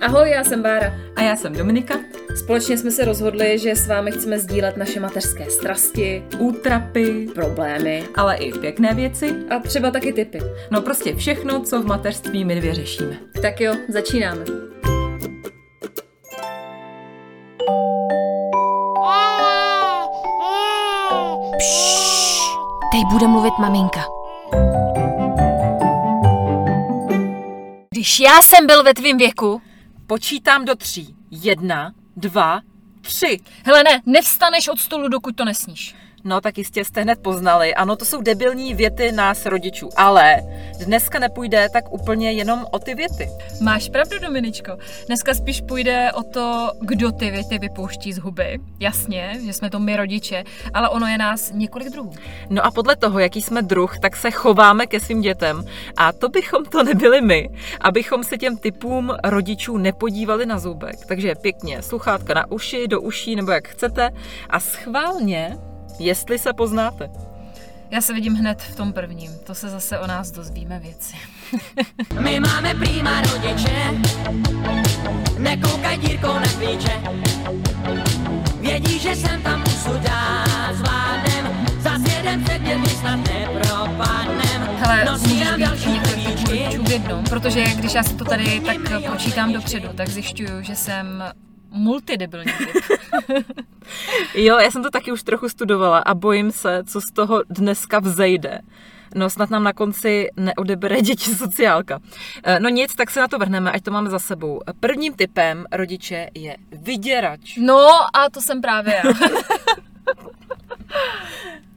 [0.00, 0.94] Ahoj, já jsem Bára.
[1.16, 1.94] A já jsem Dominika.
[2.36, 8.36] Společně jsme se rozhodli, že s vámi chceme sdílet naše mateřské strasti, útrapy, problémy, ale
[8.36, 9.34] i pěkné věci.
[9.50, 10.40] A třeba taky typy.
[10.70, 13.16] No prostě všechno, co v mateřství my dvě řešíme.
[13.42, 14.44] Tak jo, začínáme.
[21.58, 22.40] Pšš,
[22.92, 24.00] teď bude mluvit maminka.
[27.90, 29.60] Když já jsem byl ve tvém věku,
[30.08, 31.16] Počítám do tří.
[31.30, 32.60] Jedna, dva,
[33.00, 33.40] tři.
[33.64, 35.94] hele ne, nevstaneš od stolu, dokud to nesníš.
[36.28, 37.74] No tak jistě jste hned poznali.
[37.74, 39.88] Ano, to jsou debilní věty nás rodičů.
[39.96, 40.36] Ale
[40.84, 43.28] dneska nepůjde tak úplně jenom o ty věty.
[43.62, 44.76] Máš pravdu, Dominičko.
[45.06, 48.58] Dneska spíš půjde o to, kdo ty věty vypouští z huby.
[48.80, 52.12] Jasně, že jsme to my rodiče, ale ono je nás několik druhů.
[52.50, 55.64] No a podle toho, jaký jsme druh, tak se chováme ke svým dětem.
[55.96, 57.48] A to bychom to nebyli my,
[57.80, 61.06] abychom se těm typům rodičů nepodívali na zubek.
[61.06, 64.10] Takže pěkně, sluchátka na uši, do uší, nebo jak chcete.
[64.50, 65.58] A schválně,
[65.98, 67.10] jestli se poznáte.
[67.90, 69.30] Já se vidím hned v tom prvním.
[69.46, 71.16] To se zase o nás dozvíme věci.
[72.20, 73.94] My máme prýma rodiče,
[75.38, 77.00] nekoukaj dírkou na klíče.
[78.60, 84.68] Vědí, že jsem tam musel dát zvládnem, za jeden předmět my snad nepropadnem.
[84.78, 86.64] Hele, No, můžeš být několik klíčky.
[86.64, 88.76] rodičů v jednom, protože když já si to tady tak
[89.12, 91.24] počítám dopředu, tak zjišťuju, že jsem
[91.70, 92.68] multidebilní typ.
[94.34, 97.98] Jo, já jsem to taky už trochu studovala a bojím se, co z toho dneska
[97.98, 98.60] vzejde.
[99.14, 102.00] No snad nám na konci neodebere děti sociálka.
[102.44, 104.60] Eh, No nic, tak se na to vrhneme, ať to máme za sebou.
[104.80, 107.56] Prvním typem rodiče je vyděrač.
[107.56, 109.12] No a to jsem právě já.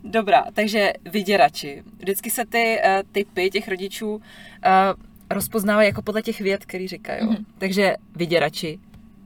[0.04, 1.84] Dobrá, takže vyděrači.
[1.98, 4.22] Vždycky se ty uh, typy těch rodičů uh,
[5.30, 7.22] rozpoznávají jako podle těch vět, který říkají.
[7.22, 7.46] Mm-hmm.
[7.58, 8.80] Takže vyděrači,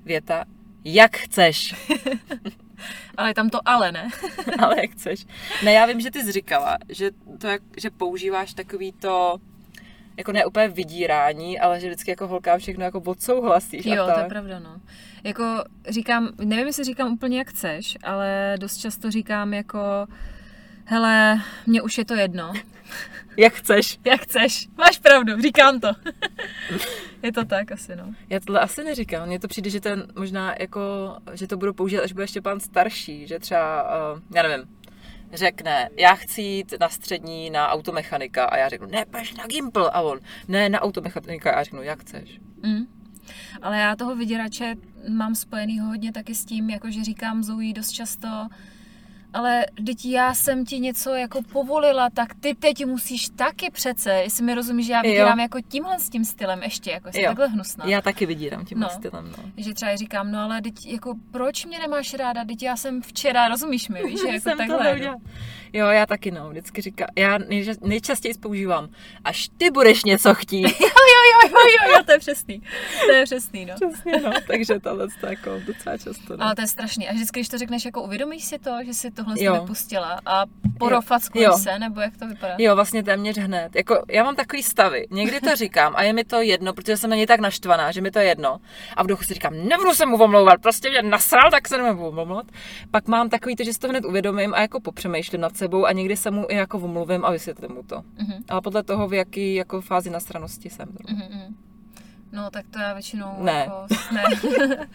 [0.06, 0.46] věta,
[0.86, 1.76] jak chceš.
[3.18, 4.10] Ale je tam to ale, ne?
[4.60, 5.26] ale jak chceš.
[5.64, 9.38] Ne, já vím, že ty jsi říkala, že, to, jak, že používáš takový to,
[10.18, 14.16] jako ne úplně vydírání, ale že vždycky jako holkám všechno jako odsouhlasíš Jo, a tak.
[14.16, 14.82] to je pravda, no.
[15.24, 19.80] Jako říkám, nevím, jestli říkám úplně jak chceš, ale dost často říkám jako
[20.86, 22.54] hele, mně už je to jedno.
[23.38, 24.00] Jak chceš.
[24.06, 24.68] Jak chceš.
[24.78, 25.88] Máš pravdu, říkám to.
[27.24, 28.14] je to tak asi, no.
[28.30, 29.28] Já tohle asi neříkám.
[29.28, 30.82] Mně to přijde, že ten možná jako,
[31.34, 34.68] že to budu používat, až bude Štěpán starší, že třeba, uh, já nevím,
[35.34, 39.90] řekne, já chci jít na střední na automechanika a já řeknu, ne, půjdeš na Gimpl
[39.94, 42.40] a on, ne, na automechanika a já řeknu, jak chceš.
[42.64, 42.86] Mm.
[43.62, 44.76] Ale já toho vyděrače
[45.10, 48.48] mám spojenýho hodně taky s tím, jako že říkám Zoe dost často,
[49.36, 54.44] ale teď já jsem ti něco jako povolila, tak ty teď musíš taky přece, jestli
[54.44, 57.28] mi rozumíš, že já vydírám jako tímhle s tím stylem ještě, jako jsem Jo.
[57.30, 57.86] takhle hnusná.
[57.86, 58.90] Já taky vydírám tím No.
[58.90, 59.44] stylem, no.
[59.58, 63.48] Že třeba říkám, no ale teď jako proč mě nemáš ráda, teď já jsem včera,
[63.48, 64.84] rozumíš mi, víš, že jako jsem to takhle.
[64.84, 65.20] neudělala.
[65.74, 68.90] Jo, já taky no, vždycky říkám, já nejča- nejčastěji používám,
[69.24, 70.68] až ty budeš něco chtít.
[71.06, 72.62] Jo, jo, jo, jo, jo, to je přesný,
[73.08, 73.74] to je přesný, no.
[73.76, 76.38] Přesně no, takže tohle to jako docela často.
[76.38, 76.44] No.
[76.46, 77.10] Ale to je strašný.
[77.10, 79.62] A vždycky, když to řekneš, jako uvědomíš si to, že si tohle Jo.
[79.62, 80.44] vypustila a
[80.80, 81.58] porofackuj Jo.
[81.58, 82.56] se, nebo jak to vypadá?
[82.58, 83.76] Jo, vlastně téměř hned.
[83.76, 85.08] Jako, já mám takový stavy.
[85.12, 88.02] Někdy to říkám a je mi to jedno, protože jsem na něj tak naštvaná, že
[88.02, 88.58] mi to je jedno.
[88.96, 92.08] A v duchu si říkám, nebudu se mu omlouvat, prostě mě nasral, tak se nebudu
[92.08, 92.46] omlouvat.
[92.92, 95.92] Pak mám takový to, že si to hned uvědomím a jako popřemýšlím nad sebou a
[95.92, 98.02] někdy se mu i jako omluvím a vysvětlím mu to.
[98.18, 98.34] Mhm.
[98.50, 100.88] Ale podle toho, v jaký jako fázi nastranosti jsem.
[101.10, 101.56] Mhm.
[102.36, 103.52] No, tak to já většinou Ne.
[103.54, 104.24] jako ne.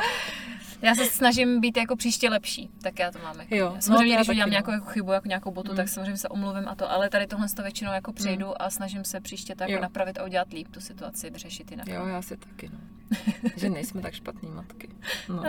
[0.82, 3.40] Já se snažím být jako příště lepší, tak já to mám.
[3.40, 3.54] Jako.
[3.54, 4.74] Jo, no, samozřejmě, já když udělám taky, nějakou no.
[4.76, 5.76] jako chybu, jako nějakou botu, Mm.
[5.76, 9.04] tak samozřejmě se omluvím a to, ale tady tohle to většinou jako přejdu a snažím
[9.04, 11.88] se příště to jako napravit a udělat líp tu situaci, vyřešit jinak.
[11.88, 12.78] Jo, já si taky, no.
[13.56, 14.88] že nejsme tak špatný matky.
[15.28, 15.42] No.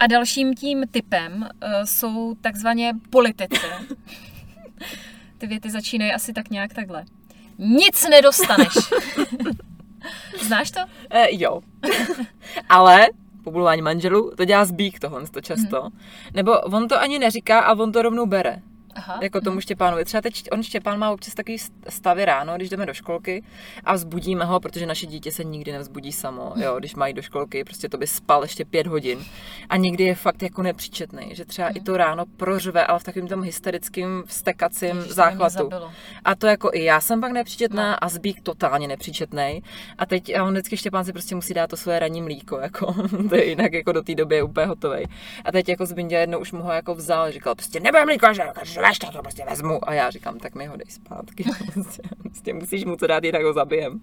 [0.00, 1.48] A dalším tím typem uh,
[1.84, 3.66] jsou takzvaně politici.
[5.38, 7.04] Ty věty začínají asi tak nějak takhle.
[7.58, 8.72] Nic nedostaneš.
[10.46, 10.80] Znáš to?
[11.10, 11.60] E, jo.
[12.68, 13.06] Ale
[13.44, 15.82] povolování manželů, to dělá zbík tohle to často.
[15.82, 15.98] Mhm.
[16.34, 18.62] Nebo on to ani neříká a on to rovnou bere.
[18.96, 19.18] Aha.
[19.22, 20.04] Jako tomu Štěpánovi.
[20.04, 21.58] Třeba teď on Štěpán má občas takový
[21.88, 23.42] stavy ráno, když jdeme do školky
[23.84, 27.64] a vzbudíme ho, protože naše dítě se nikdy nevzbudí samo, jo, když mají do školky,
[27.64, 29.24] prostě to by spal ještě pět hodin.
[29.68, 33.28] A někdy je fakt jako nepříčetný, že třeba i to ráno prořve, ale v takovém
[33.28, 35.70] tom hysterickým, vstekacím Ježiš, záchvatu.
[36.24, 38.04] A to jako i já jsem pak nepříčetná No.
[38.04, 39.62] a Zbík totálně nepříčetný.
[39.98, 42.94] A teď a on vždycky Štěpán si prostě musí dát to svoje ranní mlíko, jako
[43.28, 45.04] to je jinak jako do té doby je úplně hotový.
[45.44, 48.42] A teď jako Zbindě jednou už mu ho jako vzal, říkal prostě nebude mlíko, že
[48.86, 49.88] žveš, tak to prostě vezmu.
[49.88, 51.44] A já říkám, tak mi ho dej zpátky.
[51.72, 54.00] prostě, prostě musíš mu to dát, jinak ho zabijem.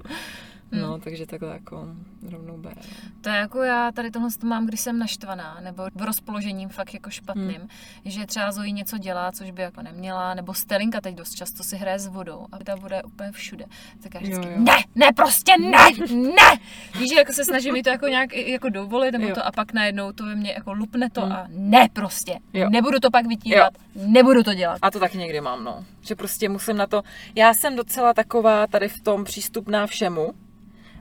[0.81, 1.87] No, takže takhle jako
[2.31, 2.81] rovnou bere.
[3.21, 6.93] To je jako já tady tohle to mám, když jsem naštvaná, nebo v rozpoložením fakt
[6.93, 7.67] jako špatným, Hmm.
[8.05, 11.75] že třeba Zoe něco dělá, což by jako neměla, nebo Stelinka teď dost často si
[11.77, 13.65] hraje s vodou a ta voda je úplně všude.
[14.03, 14.59] Tak já vždycky, Jo, jo.
[14.59, 16.59] ne, ne, prostě ne, ne!
[16.99, 19.35] Víš, že jako se snažím mi to jako nějak jako dovolit, nebo Jo.
[19.35, 21.31] to a pak najednou to ve mně jako lupne to Hmm.
[21.31, 22.69] a ne prostě, Jo.
[22.69, 24.77] nebudu to pak vytírat, nebudu to dělat.
[24.81, 25.85] A to taky někdy mám, no.
[26.01, 27.01] Že prostě musím na to...
[27.35, 30.33] Já jsem docela taková tady v tom přístupná všemu,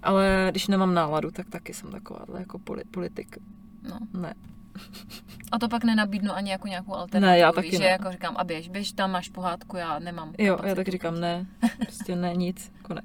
[0.03, 3.37] ale když nemám náladu, tak taky jsem takováhle jako poli- politik.
[3.83, 3.99] No.
[4.21, 4.35] Ne.
[5.53, 7.87] A to pak nenabídnu ani jako nějakou alternativu, Ne, já víš, taky že ne.
[7.87, 11.47] jako říkám, a běž, běž, tam máš pohádku, já nemám Jo, já tak říkám ne,
[11.79, 13.03] prostě ne, nic, jako ne.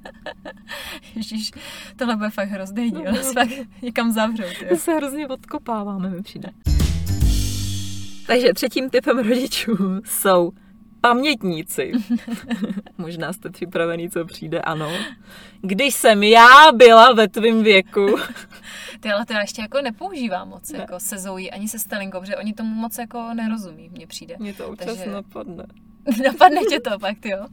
[1.16, 1.52] Ježíš,
[1.96, 3.12] tohle bude fakt hrozný díl, No.
[3.12, 3.50] nás fakt
[3.82, 4.66] někam zavřou, ty.
[4.66, 6.50] To se hrozně odkopáváme, mi přijde.
[8.28, 10.52] Takže třetím typem rodičů jsou
[11.02, 11.92] pamětníci.
[12.98, 14.92] Možná jste připravený, co přijde, ano.
[15.62, 18.08] Když jsem já byla ve tvém věku.
[19.00, 20.80] Ty, ale to já ještě jako nepoužívám moc, Ne.
[20.80, 24.36] jako se Zoe, ani se Stelinkou, protože oni tomu moc jako nerozumí, mně přijde.
[24.40, 25.64] Mě to občas Takže- napadne.
[26.24, 27.46] Napadne tě to fakt, jo?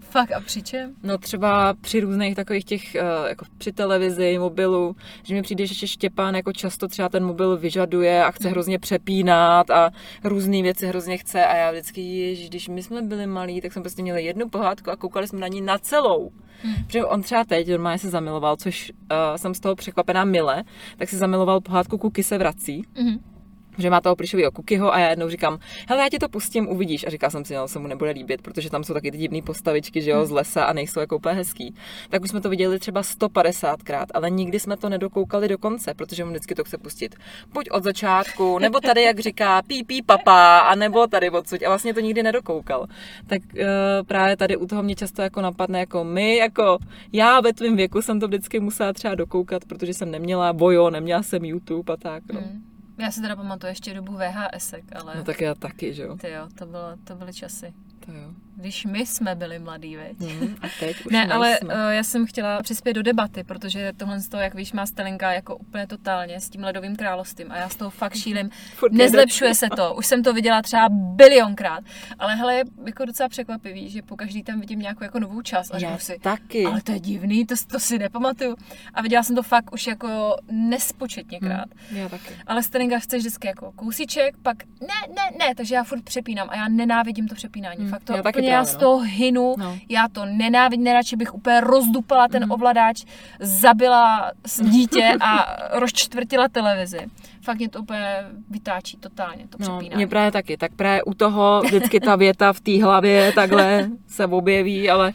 [0.00, 0.94] Fakt a při čem?
[1.02, 5.86] No třeba při různých takových těch, eh, jako při televizi, mobilu, že mi přijde, že
[5.86, 9.90] Štěpán jako často třeba ten mobil vyžaduje a chce hrozně přepínat a
[10.24, 13.82] různé věci hrozně chce a já vždycky, ježiš, když my jsme byli malí, tak jsme
[13.82, 16.30] prostě měli jednu pohádku a koukali jsme na ní na celou.
[16.62, 16.74] Hmm.
[16.86, 20.64] Protože on třeba teď normálně se zamiloval, což uh, jsem z toho překvapená mile,
[20.96, 22.82] tak si zamiloval pohádku Kuky se vrací.
[22.98, 23.35] Mhm.
[23.78, 25.58] Že má toho plišového kukyho a já jednou říkám,
[25.88, 27.06] hele, já ti to pustím, uvidíš.
[27.06, 29.42] A říkal jsem si, no, se mu nebude líbit, protože tam jsou taky ty divné
[29.42, 31.74] postavičky, že jo, z lesa a nejsou jako úplně hezký.
[32.10, 36.24] Tak už jsme to viděli třeba 150krát, ale nikdy jsme to nedokoukali do konce, protože
[36.24, 37.14] mu vždycky to chce pustit.
[37.52, 41.62] Buď od začátku, nebo tady, jak říká, pí, pí, papa, a nebo tady odsud.
[41.62, 42.86] A vlastně to nikdy nedokoukal.
[43.26, 43.60] Tak uh,
[44.06, 46.78] právě tady u toho mě často jako napadne, jako my, jako
[47.12, 51.22] já ve tvém věku jsem to vždycky musela třeba dokoukat, protože jsem neměla bojo, neměla
[51.22, 52.22] jsem YouTube a tak.
[52.32, 52.75] No, Mm.
[52.98, 56.16] Já si teda pamatuju ještě dobu VHS, ale no tak já taky, že jo.
[56.16, 57.74] ty jo, to, bylo, to byly časy.
[58.06, 58.30] To jo.
[58.58, 60.20] Když my jsme byli mladí, veď?
[60.20, 61.74] Hmm, a teď už Ne, ale nejsme.
[61.74, 65.32] uh, já jsem chtěla přispět do debaty, protože tohle z toho, jak víš, má Stelinka
[65.32, 68.50] jako úplně totálně s tím ledovým královstvím a já z toho fakt šílim.
[68.74, 71.84] Furt Nezlepšuje se to, už jsem to viděla třeba bilionkrát,
[72.18, 75.74] ale hele, je jako docela překvapivý, že po každý tam vidím nějakou jako novou část
[75.74, 76.64] a Já si, taky.
[76.64, 78.56] ale to je divný, to, to si nepamatuju.
[78.94, 81.66] A viděla jsem to fakt už jako nespočetněkrát.
[81.90, 82.34] Hmm, já taky.
[82.46, 86.56] Ale Stelinga chce vždycky jako kousíček, pak ne, ne, ne, takže já furt přepínám a
[86.56, 87.78] já nenávidím to přepínání.
[87.80, 88.80] Hmm, Fakt to já taky úplně já z no.
[88.80, 89.78] toho hynu, No.
[89.88, 92.50] já to nenávidím, nejradši bych úplně rozdupala ten Mhm.
[92.52, 93.04] ovladač,
[93.40, 96.98] zabila s dítě a rozčtvrtila televizi.
[97.42, 98.16] Fakt mě to úplně
[98.50, 99.96] vytáčí totálně, to No, přepínání.
[99.96, 100.56] mě právě taky.
[100.56, 105.12] Tak právě u toho vždycky ta věta v té hlavě takhle se objeví, ale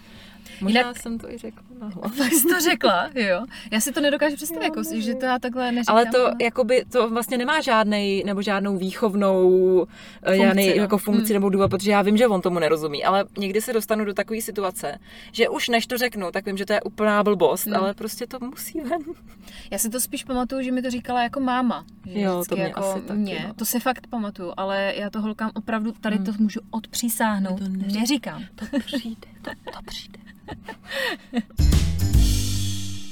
[0.61, 2.15] možná Jinak- jsem to i řekla na hlas.
[2.15, 3.45] Fakt jsi to řekla, jo.
[3.71, 5.95] Já si to nedokážu představit, jako, že to já takhle neříkám.
[5.95, 9.49] Ale to, jakoby, to vlastně nemá žádnej, nebo žádnou výchovnou
[9.85, 10.73] funkci, Funkci, žádný, no.
[10.81, 11.33] jako funkci Hmm.
[11.33, 14.41] nebo důvod, protože já vím, že on tomu nerozumí, ale někdy se dostanu do takové
[14.41, 14.97] situace,
[15.31, 17.75] že už než to řeknu, tak vím, že to je úplná blbost, Hmm.
[17.75, 19.01] ale prostě to musí ven.
[19.71, 21.85] Já si to spíš pamatuju, že mi to říkala jako máma.
[22.05, 23.45] Že Jo, to mě jako asi taky, mě.
[23.47, 23.53] no.
[23.53, 27.57] To si fakt pamatuju, ale já to holkám opravdu tady to můžu odpřísáhnout.
[27.59, 27.99] To neříkám.
[28.01, 28.43] neříkám.
[28.55, 30.19] To přijde, to, to přijde.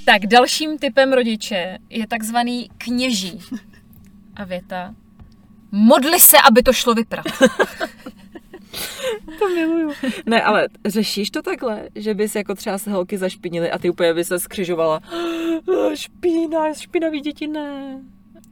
[0.06, 3.40] Tak dalším typem rodiče je takzvaný kněží.
[4.36, 4.96] A věta.
[5.72, 7.26] Modli se, aby to šlo vyprat.
[9.40, 9.92] To miluju.
[10.26, 14.14] Ne, ale řešíš to takhle, že bys jako třeba se holky zašpinily a ty úplně
[14.14, 18.00] by se skřižovala "Ah, špína, špinavý děti, ne.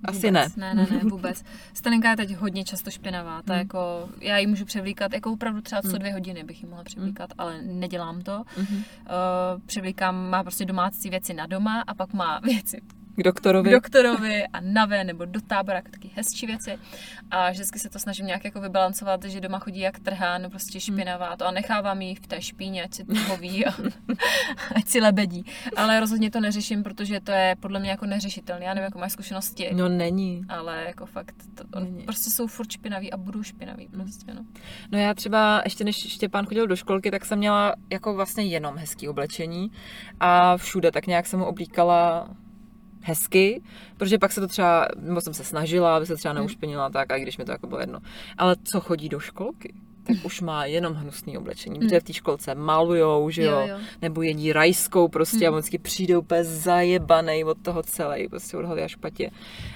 [0.07, 0.41] Asi ne.
[0.43, 0.55] Vůbec.
[0.55, 1.43] Ne, ne, ne, vůbec.
[1.73, 3.41] Stalinka je teď hodně často špinavá.
[3.41, 3.59] Ta Hmm.
[3.59, 7.29] jako, já ji můžu převlíkat, jako opravdu třeba co dvě hodiny bych ji mohla převlíkat,
[7.37, 8.43] ale nedělám to.
[8.57, 8.75] Mhm.
[8.77, 8.83] Uh,
[9.65, 12.81] převlíkám, má prostě domácí věci na doma a pak má věci
[13.17, 13.69] K doktorovi.
[13.69, 16.77] k doktorovi a na ven nebo do tábora, taky hezčí věci.
[17.31, 20.79] A vždycky se to snažím nějak jako vybalancovat, že doma chodí jak trhán, no prostě
[20.79, 23.69] špinavá to a nechávám jí v té špíně, ať si pohoví a
[24.75, 25.45] ať si lebedí.
[25.75, 28.65] Ale rozhodně to neřeším, protože to je podle mě jako neřešitelné.
[28.65, 29.69] Já nevím, jako máš zkušenosti.
[29.73, 30.41] No není.
[30.49, 32.03] Ale jako fakt, to, on, Není.
[32.03, 34.45] prostě jsou furt špinaví a budou špinaví prostě, no.
[34.91, 38.77] No já třeba, ještě než Štěpán chodil do školky, tak jsem měla jako vlastně jenom
[38.77, 39.71] hezký oblečení
[40.19, 42.29] a všude tak nějak jsem ho oblíkala
[43.07, 43.61] hezky,
[43.97, 46.39] protože pak se to třeba, nebo jsem se snažila, aby se třeba Hmm.
[46.41, 47.99] neušpinila tak, a i když mi to jako bylo jedno.
[48.37, 49.73] Ale co chodí do školky,
[50.03, 53.51] tak už má jenom hnusný oblečení, protože v té školce malujou, že jo.
[53.51, 53.77] Jo, jo.
[54.01, 55.47] nebo jedí rajskou prostě Hmm.
[55.47, 59.29] a on vždycky přijde úplně zajebanej od toho celé, prostě od hlavy až patě.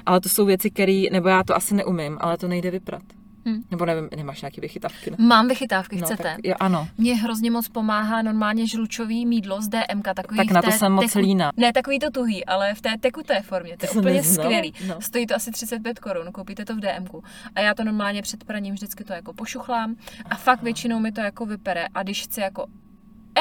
[0.06, 3.02] Ale to jsou věci, které, nebo já to asi neumím, ale to nejde vyprat.
[3.46, 3.62] Hm.
[3.72, 5.12] Nebo nevím, nemáš nějaký vychytávky?
[5.12, 5.18] Ne?
[5.20, 6.24] Mám vychytávky, No, chcete?
[6.24, 6.88] tak, jo, ano.
[6.98, 11.16] Mně hrozně moc pomáhá normálně žlučový mídlo z DMK, takový Tak na to jsem moc
[11.16, 11.52] líná.
[11.58, 14.74] Ne, takový to tuhý, ale v té tekuté formě, to je To úplně neznala, skvělý.
[14.88, 15.02] no.
[15.02, 17.24] Stojí to asi 35 korun, koupíte to v DMku.
[17.56, 19.96] A já to normálně před praním vždycky to jako pošuchlám
[20.30, 21.88] a fakt většinou mi to jako vypere.
[21.96, 22.66] A když chci jako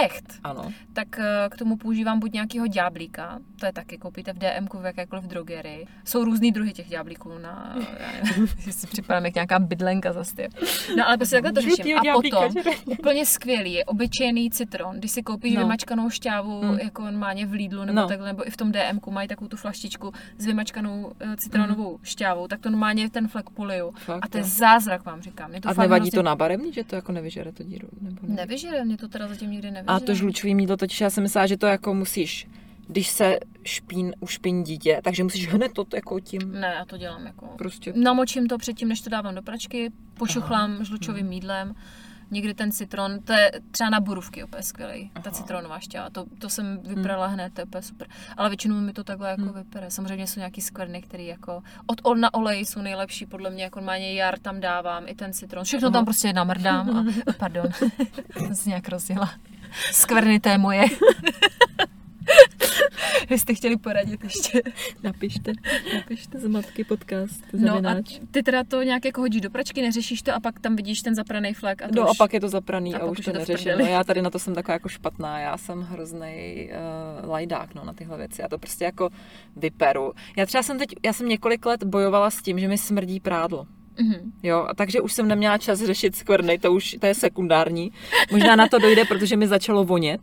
[0.04, 0.72] echt, Ano.
[0.92, 4.84] tak eh, k tomu používám buď nějakého ďáblíka, to je taky, koupíte v DMku v
[4.84, 5.86] jakékoliv drogerii.
[6.04, 10.48] Jsou různý druhy těch ďáblíků na, já nevím, si připadám jak nějaká bydlenka zase.
[10.96, 11.98] No ale prostě takhle to řeším.
[11.98, 12.54] A potom,
[12.86, 14.96] úplně skvělý je obyčejný citron.
[14.98, 15.60] Když si koupíš No.
[15.60, 15.66] no.
[15.66, 16.78] vymačkanou šťávu, Mm.
[16.78, 18.08] jako normálně v Lidlu nebo No.
[18.08, 22.46] takhle, nebo i v tom DMku mají takovou tu flaštičku s vymačkanou eh, citronovou šťávou,
[22.48, 23.90] tak to normálně ten flek poliju.
[23.96, 25.54] Fakt, A to je zázrak, vám říkám.
[25.54, 27.88] Je to A nevadí hrozně- to na barevný, že to jako nevyžere to díru?
[28.00, 28.34] Nebo ne?
[28.34, 29.89] Nevyžere, mě to teda zatím nikdy nevyžere.
[29.90, 32.48] A to žlučový mídlo, totiž já jsem myslela, že to jako musíš,
[32.86, 37.26] když se špín, ušpiní dítě, takže musíš hned to jako tím Ne, já to dělám
[37.26, 37.46] jako...
[37.58, 37.92] prostě.
[37.96, 41.74] Namočím to předtím, než to dávám do pračky, pošuchlám žlučovým mídlem,
[42.32, 45.30] někdy ten citron, to je třeba na borůvky úplně skvělý, ta Aha.
[45.30, 48.08] citronová šťáva, to, to jsem vyprala hned, to je úplně super.
[48.36, 49.52] Ale většinou mi to takhle jako Hmm.
[49.54, 49.90] vypere.
[49.90, 53.78] Samozřejmě jsou nějaký skvrny, které jako od ol na olej jsou nejlepší, podle mě, jako
[53.78, 55.92] normálně jar tam dávám, i ten citron, všechno Aha.
[55.92, 57.04] tam prostě namrdám a,
[57.38, 57.66] pardon,
[58.38, 59.30] jsem se nějak rozjela.
[60.46, 60.84] Je moje.
[63.30, 64.62] Vy jste chtěli poradit ještě.
[65.02, 65.52] Napište,
[65.94, 67.94] napište z matky podcast, No a
[68.30, 71.14] ty teda to nějak jako hodíš do pračky, neřešíš to a pak tam vidíš ten
[71.14, 72.18] zapraný flek a to No a už...
[72.18, 73.72] pak je to zapraný a a, už to to neřeším.
[73.78, 76.68] No, já tady na to jsem taková jako špatná, já jsem hrozný
[77.22, 78.42] uh, lajdák no, na tyhle věci.
[78.42, 79.10] Já to prostě jako
[79.56, 80.12] vyperu.
[80.36, 83.66] Já třeba jsem teď, já jsem několik let bojovala s tím, že mi smrdí prádlo.
[84.00, 84.32] Mhm.
[84.42, 87.92] Jo, a takže už jsem neměla čas řešit skvrny, to už to je sekundární.
[88.32, 90.20] Možná na to dojde, protože mi začalo vonět.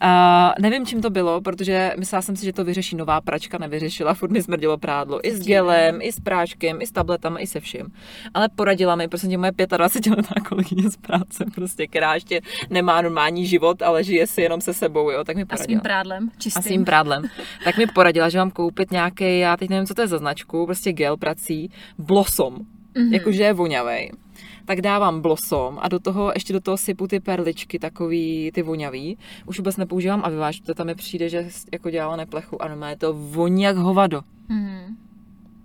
[0.00, 4.14] A nevím, čím to bylo, protože myslela jsem si, že to vyřeší nová pračka, nevyřešila,
[4.14, 5.26] furt mi smrdilo prádlo.
[5.26, 7.86] I s gelem, i s práškem, i s tabletama, i se vším.
[8.34, 13.82] Ale poradila mi, prostě moje 25-letá kolegyně z práce, prostě, která ještě nemá normální život,
[13.82, 16.62] ale žije si jenom se sebou, jo, tak mi A poradila svým prádlem, a čistým.
[16.62, 17.22] svým prádlem.
[17.64, 20.66] Tak mi poradila, že mám koupit nějaký, já teď nevím, co to je za značku,
[20.66, 22.56] prostě gel prací, Blossom,
[22.96, 23.12] mm-hmm.
[23.12, 24.12] jakože je vonavej.
[24.64, 29.18] Tak dávám Blossom a do toho, ještě do toho sypu ty perličky, takový ty vonavý.
[29.46, 32.62] Už vůbec nepoužívám a vyváž, to tam mi přijde, že jako dělala neplechu.
[32.62, 34.22] Ano, má je to voní jak hovado.
[34.48, 34.96] Mhm.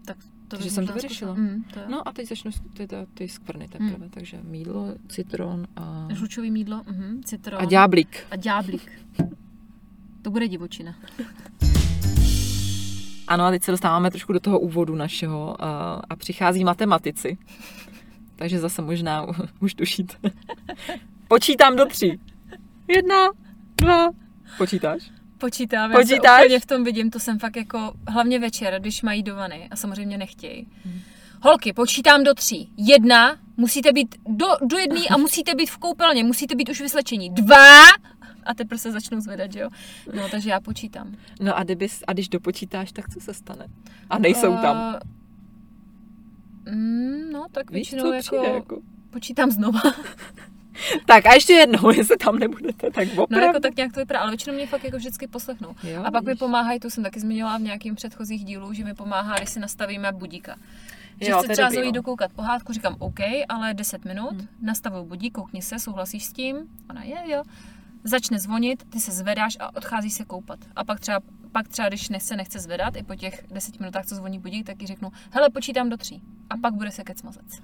[0.05, 1.33] Tak to Takže jsem to vyřešila.
[1.33, 1.79] Mhm, to.
[1.89, 4.09] No a teď začnu ty, ty, ty skvrny teprve, Hmm.
[4.09, 7.61] takže mídlo, citron a, Žlučový mídlo, mhm, citron.
[7.61, 8.19] a ďáblík.
[8.31, 8.91] A ďáblík.
[10.21, 10.95] To bude divočina.
[13.31, 17.37] Ano, a teď se dostáváme trošku do toho úvodu našeho a, a přichází matematici.
[18.35, 19.25] Takže zase možná
[19.59, 20.15] už tušíte.
[21.27, 22.19] Počítám do tří.
[22.87, 23.29] Jedna,
[23.77, 24.09] dva.
[24.57, 25.11] Počítáš?
[25.37, 26.23] Počítám, Počítáš?
[26.23, 29.35] já se úplně v tom vidím, to jsem fakt jako, hlavně večer, když mají do
[29.35, 30.67] vany a samozřejmě nechtějí.
[31.41, 32.69] Holky, počítám do tří.
[32.77, 37.29] Jedna, musíte být do, do jedné a musíte být v koupelně, musíte být už vyslečení.
[37.29, 37.83] Dva,
[38.43, 39.69] a teprve se začnou zvedat, že jo?
[40.13, 41.15] No, takže já počítám.
[41.39, 43.65] No a, kdyby, a když dopočítáš, tak co se stane?
[44.09, 44.99] A nejsou tam.
[46.67, 48.53] Uh, mm, no, tak Víš, většinou jako, přijde?
[48.55, 48.81] Jako...
[49.09, 49.81] počítám znova.
[51.05, 53.35] Tak a ještě jednou, jestli tam nebudete, tak opravdu.
[53.35, 55.75] No, jako tak nějak to vypadá, ale většinou mě fakt jako vždycky poslechnou.
[55.83, 56.39] Jo, a pak mi vidíš.
[56.39, 60.11] pomáhají, to jsem taky zmiňovala v nějakým předchozích dílu, že mi pomáhá, když si nastavíme
[60.11, 60.55] budíka.
[61.21, 61.91] Že Jo, je třeba Zoe no.
[61.91, 63.19] dokoukat pohádku, říkám OK,
[63.49, 64.47] ale 10 minut, hmm.
[64.61, 66.57] nastavuju budík, koukni se, souhlasíš s tím?
[66.89, 67.43] Ona je, jo.
[68.03, 70.59] Začne zvonit, ty se zvedáš a odcházíš se koupat.
[70.75, 71.19] A pak třeba,
[71.51, 74.81] pak třeba když nechce, nechce zvedat, i po těch 10 minutách, co zvoní budík, tak
[74.81, 76.21] jí řeknu, hele, počítám do tří.
[76.49, 77.45] A pak bude se kec mazec.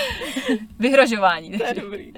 [0.78, 1.58] Vyhrožování.
[1.58, 2.12] To je dobrý.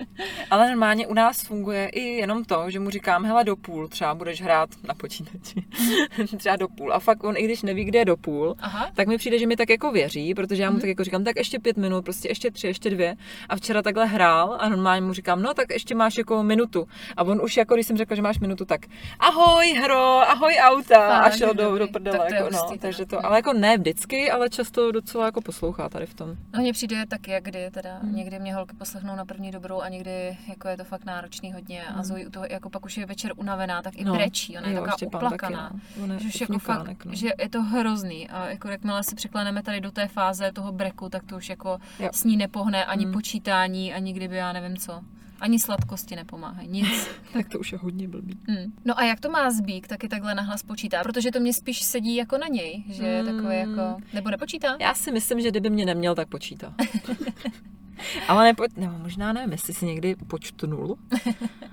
[0.50, 4.14] Ale normálně u nás funguje i jenom to, že mu říkám, hele do půl, třeba
[4.14, 5.64] budeš hrát na počítači.
[6.38, 6.92] třeba do půl.
[6.94, 8.90] A fakt on, i když neví, kde je do půl, Aha.
[8.94, 10.80] tak mi přijde, že mi tak jako věří, protože já mu Mhm.
[10.80, 13.16] tak jako říkám, tak ještě pět minut, prostě ještě tři, ještě dvě.
[13.48, 16.86] A včera takhle hrál a normálně mu říkám, no tak ještě máš jako minutu.
[17.16, 18.80] A on už jako, když jsem řekla, že máš minutu, tak
[19.20, 22.18] ahoj hro, ahoj auta a Fakt, šel do, do prdele.
[22.18, 25.88] Tak to Jako, no, takže to, ale jako ne vždycky, ale často docela jako poslouchá
[25.88, 26.28] tady v tom.
[26.54, 28.16] No mně přijde taky, jak kdy teda Hmm.
[28.16, 31.82] někdy mě holky poslechnou na první dobrou a někdy jako je to fakt náročný hodně
[31.84, 34.08] a Zoe u toho jako pak už je večer unavená, tak i Hmm.
[34.08, 34.14] No.
[34.14, 35.68] brečí, ona je Jo, taková uplakaná.
[35.68, 36.18] taky, no.
[36.18, 37.14] Že už jako fakt, no.
[37.14, 41.08] že je to hrozný a jako jakmile se překleneme tady do té fáze toho breku,
[41.08, 42.08] tak to už jako Jo.
[42.12, 43.12] s ní nepohne ani Hmm.
[43.12, 45.00] počítání, ani kdyby já nevím co.
[45.40, 47.08] Ani sladkosti nepomáhají, nic.
[47.32, 48.38] Tak to už je hodně blbý.
[48.48, 48.72] Hmm.
[48.84, 52.16] No a jak to má Zbík, taky takhle nahlas počítá, protože to mě spíš sedí
[52.16, 53.52] jako na něj, že je takový Hmm.
[53.76, 54.76] jako, nebo nepočítá?
[54.80, 56.74] Já si myslím, že kdyby mě neměl, tak počítá.
[58.28, 60.98] Ale nepo, nebo možná nevím, jestli si někdy počtnul,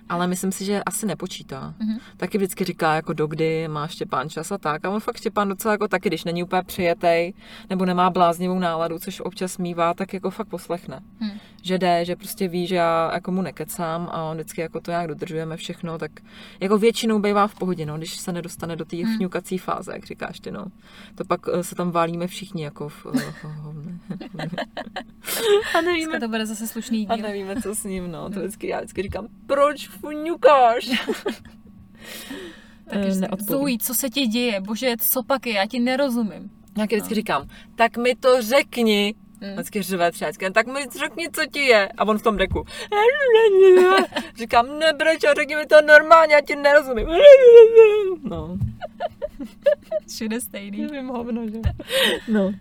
[0.10, 1.74] ale myslím si, že asi nepočítá.
[1.80, 2.00] Mhm.
[2.18, 4.86] Taky vždycky říká, jako dokdy má Štěpán čas a tak.
[4.86, 7.34] A on fakt Štěpán docela jako taky, když není úplně přijetej,
[7.70, 11.00] nebo nemá bláznivou náladu, což občas mívá, tak jako fakt poslechne.
[11.20, 11.40] Hm.
[11.62, 14.92] Že jde, že prostě ví, že já jako mu nekecám a on vždycky jako to
[14.92, 16.12] nějak dodržujeme všechno, tak
[16.60, 20.40] jako většinou bývá v pohodě, no, když se nedostane do té fňukací fáze, jak říkáš
[20.40, 20.66] ty, no.
[21.16, 24.00] To pak eh, se tam válíme všichni jako v, v, v hovně.
[25.78, 27.24] A nevíme, Dneska to bude zase slušný a díl.
[27.28, 28.30] nevíme, co s ním, no.
[28.30, 30.86] To vždycky, já vždycky říkám, proč fňukáš?
[32.90, 33.12] Taky Eh.
[33.40, 34.62] Zoe, co se ti děje?
[34.62, 35.54] Bože, co pak je?
[35.54, 36.52] Já ti nerozumím.
[36.78, 39.16] Já vždycky říkám, tak mi to řekni.
[39.42, 39.54] Mm.
[39.54, 41.88] Vždycky řve třeba, vždycky, tak mi řekni, co ti je.
[41.98, 42.64] A on v tom deku.
[44.38, 47.08] Říkám, nebreč a řekni mi to normálně, já ti nerozumím.
[48.24, 48.58] No,
[50.16, 50.78] Všude stejný.
[50.82, 51.58] nevím hovno, že?
[52.28, 52.52] No.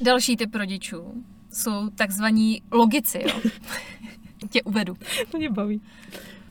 [0.00, 1.12] Další typ rodičů
[1.52, 3.40] jsou takzvaní logici, jo.
[4.50, 4.96] Tě uvedu.
[5.30, 5.82] To mě baví.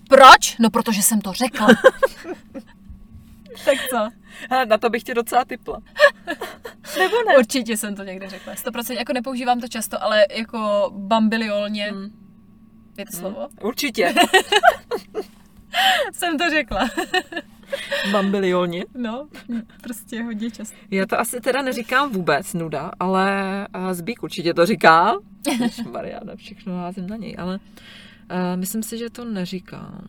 [0.09, 0.57] Proč?
[0.59, 1.67] No, protože jsem to řekla.
[3.65, 4.09] tak co?
[4.49, 5.81] Hele, na to bych tě docela typla.
[6.99, 7.37] Nebo ne?
[7.37, 8.53] Určitě jsem to někde řekla.
[8.53, 12.09] 100% jako nepoužívám to často, ale jako bambiliolně Mm.
[12.97, 13.47] je to slovo.
[13.61, 14.13] Určitě.
[16.13, 16.89] Jsem to řekla.
[18.11, 18.85] Bambiliolně.
[18.97, 19.27] No,
[19.81, 20.75] prostě hodně často.
[20.91, 25.13] Já to asi teda neříkám vůbec, nuda, ale eh, Zbík určitě to říká.
[25.91, 27.59] Mariana, všechno házím na něj, ale uh,
[28.55, 30.07] myslím si, že to neříkám.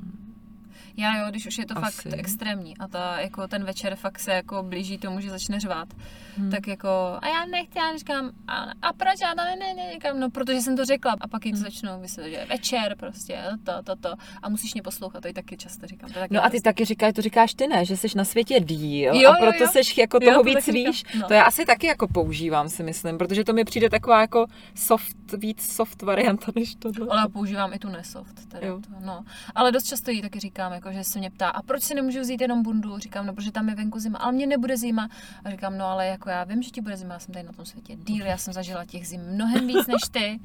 [0.98, 2.08] Já jo, když už je to Asi.
[2.08, 5.88] fakt extrémní a ta, jako ten večer fakt se jako blíží tomu, že začne řvát,
[6.36, 6.50] Hmm.
[6.50, 6.88] tak jako
[7.22, 10.30] a já nechci, já říkám, a, a proč já to ne, ne, ne, říkám, no
[10.30, 11.56] protože jsem to řekla a pak to Hmm.
[11.58, 15.56] začnou vysvětlit, že večer prostě, to, to, to a musíš mě poslouchat, to i taky
[15.56, 16.10] často říkám.
[16.10, 18.24] To taky No a ty prostě- taky říkáš, to říkáš ty ne, že jsi na
[18.24, 19.70] světě díl Jo, a jo, proto jo.
[19.84, 21.04] jsi jako Jo, toho to víc víš.
[21.20, 21.26] No.
[21.28, 25.16] To já asi taky jako používám si myslím, protože to mi přijde taková jako soft,
[25.36, 27.06] víc soft varianta než tohle.
[27.10, 28.48] Ale používám i tu nesoft.
[28.48, 28.80] Teda Jo.
[28.80, 29.24] to, no.
[29.54, 32.20] Ale dost často jí taky říkám, jako, že se mě ptá, a proč si nemůžu
[32.20, 32.98] vzít jenom bundu?
[32.98, 35.08] Říkám, no, protože tam je venku zima, ale mě nebude zima.
[35.44, 37.52] A říkám, no, ale jako já vím, že ti bude zima, já jsem tady na
[37.52, 40.40] tom světě díl, já jsem zažila těch zim mnohem víc než ty.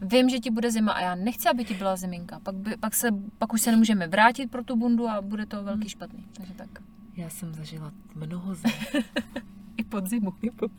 [0.00, 2.40] Vím, že ti bude zima a já nechci, aby ti byla ziminka.
[2.40, 3.08] Pak, by, pak, se,
[3.38, 6.26] pak už se nemůžeme vrátit pro tu bundu a bude to velký špatný.
[6.32, 6.68] Takže tak.
[7.16, 8.72] Já jsem zažila mnoho zim.
[9.76, 10.32] I pod zimu.
[10.42, 10.70] I pod,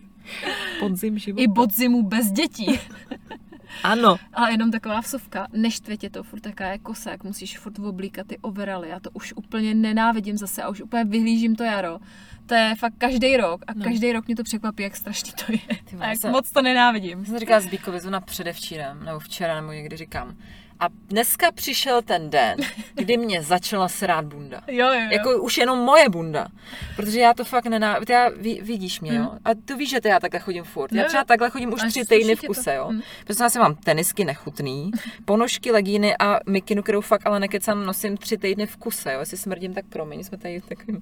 [0.80, 1.44] podzim života.
[1.44, 2.66] I pod zimu bez dětí.
[3.84, 4.18] Ano.
[4.34, 8.28] A jenom taková vsuvka, neštve tě to, furt taká je kosa, jak musíš furt oblíkat
[8.28, 8.90] ty overaly.
[8.90, 12.00] Já to už úplně nenávidím zase a už úplně vyhlížím to jaro.
[12.46, 13.84] To je fakt každý rok a No.
[13.84, 15.60] každý rok mě to překvapí, jak strašný to je.
[15.86, 17.20] Ty A jak se- moc to nenávidím.
[17.20, 20.38] Já jsem říkala Zbíkovi zrovna předevčírem, nebo včera, nebo někdy říkám.
[20.80, 22.58] A dneska přišel ten den,
[22.94, 24.62] kdy mě začala srát bunda.
[24.76, 25.08] Jo, jo, jo.
[25.12, 26.48] Jako už jenom moje bunda.
[26.96, 27.98] Protože já to fakt nená...
[28.10, 29.32] Já, ví, vidíš mě, jo?
[29.46, 30.94] A to víš, že to já takhle chodím furt.
[30.94, 32.54] Já třeba takhle chodím už Ale tři týdny v ti to.
[32.54, 32.88] kuse, jo?
[32.92, 33.02] Hm.
[33.26, 34.92] Protože já si mám tenisky nechutný,
[35.26, 39.20] ponožky, legíny a mikinu, kterou fakt ale nekecám, nosím tři týdny v kuse, jo?
[39.20, 41.02] Jestli smrdím, tak promiň, jsme tady v takovém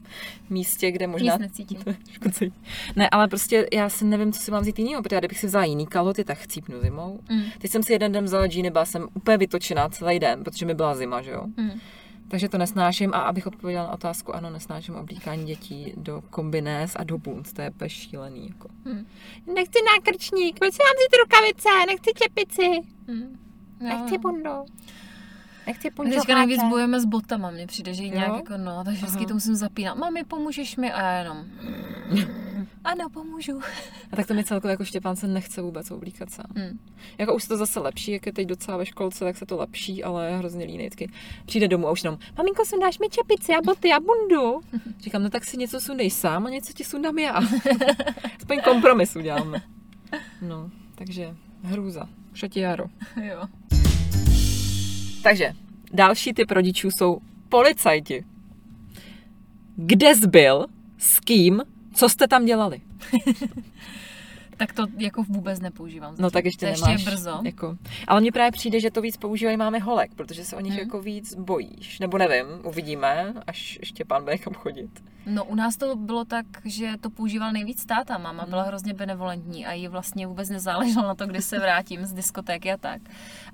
[0.49, 1.33] místě, kde možná...
[1.33, 1.79] Nic necítím.
[2.95, 5.47] Ne, ale prostě já si nevím, co si mám vzít jinýho, protože já kdybych si
[5.47, 7.19] vzala jiný kalhoty, tak chcípnu zimou.
[7.29, 7.43] Mm.
[7.57, 10.73] Teď jsem si jeden den vzala džíny, byla jsem úplně vytočená celý den, protože mi
[10.73, 11.43] byla zima, že jo.
[11.57, 11.79] Mm.
[12.27, 17.03] Takže to nesnáším a abych odpověděla na otázku, ano, nesnáším oblíkání dětí do kombinés a
[17.03, 18.47] do bunt, to je úplně šílený.
[18.47, 18.67] Jako.
[18.85, 19.05] Mm.
[19.55, 22.69] Nechci nákrčník, pojď si mám vzít rukavice, nechci čepici,
[23.07, 23.39] Mm.
[23.81, 24.65] Jo, nechci bundu,
[25.67, 28.15] nechci My teďka nejvíc bojujeme s botama, mně přijde, že jí Jo?
[28.15, 29.97] nějak jako no, takže vždycky to musím zapínat.
[29.97, 30.91] Mami, pomůžeš mi?
[30.91, 31.45] A já jenom...
[32.83, 33.59] Ano, pomůžu.
[34.11, 36.45] A tak to mi celkově jako Štěpán se nechce vůbec oblíkat sám.
[36.55, 36.79] Mm.
[37.17, 39.57] Jako už se to zase lepší, jak je teď docela ve školce, tak se to
[39.57, 40.77] lepší, ale je hrozně líný.
[40.77, 41.11] Vždycky
[41.45, 44.61] Přijde domů a už jenom, maminko, sundáš mi čepici a boty a bundu.
[44.99, 47.37] Říkám, no tak si něco sundej sám a něco ti sundám já.
[48.37, 49.61] Aspoň kompromis uděláme.
[50.41, 52.09] No, takže hrůza.
[52.33, 52.85] Šatí jaro.
[53.21, 53.47] Jo.
[55.23, 55.53] Takže
[55.93, 58.25] další typ rodičů jsou policajti.
[59.75, 60.65] Kde zbyl,
[60.97, 61.61] s kým,
[61.93, 62.81] co jste tam dělali?
[64.57, 66.11] Tak to jako vůbec nepoužívám.
[66.11, 66.33] No zatím.
[66.33, 66.91] tak ještě to nemáš.
[66.91, 67.39] ještě je brzo.
[67.43, 67.77] Jako.
[68.07, 70.79] Ale mně právě přijde, že to víc používají máme holek, protože se o nich Hmm.
[70.79, 71.99] jako víc bojíš.
[71.99, 75.03] Nebo nevím, uvidíme, až ještě pán bude kam chodit.
[75.25, 78.17] No u nás to bylo tak, že to používal nejvíc táta.
[78.17, 82.13] Máma byla hrozně benevolentní a jí vlastně vůbec nezáleželo na to, kdy se vrátím z
[82.13, 83.01] diskotéky a tak.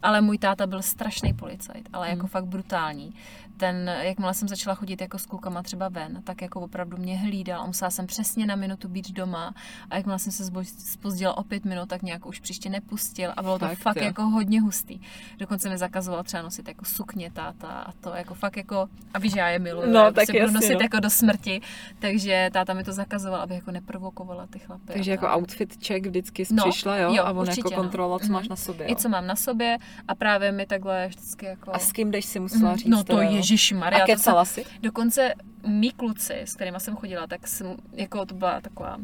[0.02, 2.28] Ale můj táta byl strašný policajt, ale jako Hmm.
[2.30, 3.14] fakt brutální.
[3.58, 7.62] Ten, jakmile jsem začala chodit jako s klukama třeba ven, tak jako opravdu mě hlídal
[7.62, 9.54] a musela jsem přesně na minutu být doma
[9.90, 10.44] a jakmile jsem se
[10.78, 14.04] spozdila o pět minut, tak nějak už příště nepustil a bylo to Fakt, fakt, jo.
[14.04, 15.00] jako hodně hustý.
[15.38, 19.34] Dokonce mi zakazoval třeba nosit jako sukně táta a to jako fakt jako, a víš,
[19.36, 20.80] já je miluju, No, tak prostě budu jasně, nosit no.
[20.82, 24.84] jako do smrti holky, takže táta mi to zakazoval, aby jako neprovokovala ty chlapy.
[24.94, 27.14] Takže jako outfit check vždycky jsi No, přišla, jo?
[27.14, 27.76] jo, a on určitě, jako no.
[27.76, 28.34] kontroloval, co Mhm.
[28.34, 28.92] máš na sobě, jo?
[28.94, 31.72] I co mám na sobě a právě mi takhle vždycky jako...
[31.76, 32.78] A s kým jdeš si musela Mhm.
[32.78, 32.88] říct?
[32.88, 33.32] No to teda, jo?
[33.36, 34.06] Ježíš A Maria.
[34.06, 34.66] kecala si?
[34.82, 35.34] Dokonce
[35.68, 38.98] mý kluci, s kterými jsem chodila, tak jsem, jako to byla taková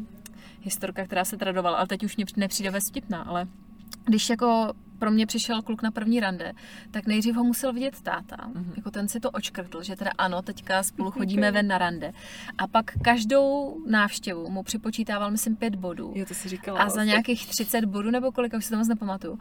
[0.62, 3.46] historka, která se tradovala, ale teď už mě nepřijde ve vtipná, ale
[4.04, 6.52] když jako pro mě přišel kluk na první rande,
[6.90, 8.36] tak nejdřív ho musel vidět táta.
[8.46, 8.64] Mhm.
[8.64, 8.72] Mm-hmm.
[8.76, 12.12] Jako ten si to očkrtl, že teda ano, teďka spolu chodíme ven na rande.
[12.58, 16.12] A pak každou návštěvu mu připočítával, myslím, pět bodů.
[16.14, 16.78] Jo, to si říkala.
[16.78, 17.04] A za vlastně.
[17.04, 19.38] nějakých 30 bodů nebo kolik, už si to moc nepamatuju,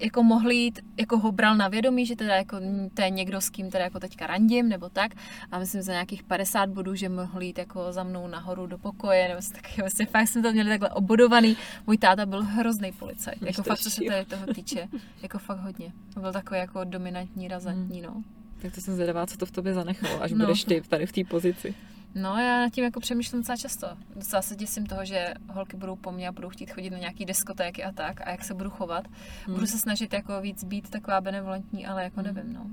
[0.00, 3.40] jako mohli jít, jako ho bral na vědomí, že teda jako mm, to je někdo,
[3.40, 5.12] s kým teda jako teďka randím, nebo tak.
[5.50, 9.28] A myslím za nějakých 50 bodů, že mohli jít jako za mnou nahoru do pokoje,
[9.28, 11.56] nebo taky vlastně fakt jsme to měli takhle obodovaný.
[11.86, 14.88] Můj táta byl hrozný policajt, jako fakt, co se tady toho týče,
[15.22, 15.92] jako fakt hodně.
[16.20, 18.22] Byl takový jako dominantní, razantní, no.
[18.62, 20.38] Tak to jsem zvědavá, co to v tobě zanechalo, až No.
[20.38, 21.74] budeš ty tady v té pozici.
[22.14, 23.86] No, já nad tím jako přemýšlím docela často.
[24.16, 27.24] Docela se děsím toho, že holky budou po mně a budou chtít chodit na nějaký
[27.24, 29.04] diskotéky a tak a jak se budu chovat.
[29.46, 29.54] Hmm.
[29.54, 32.66] Budu se snažit jako víc být taková benevolentní, ale jako nevím, no.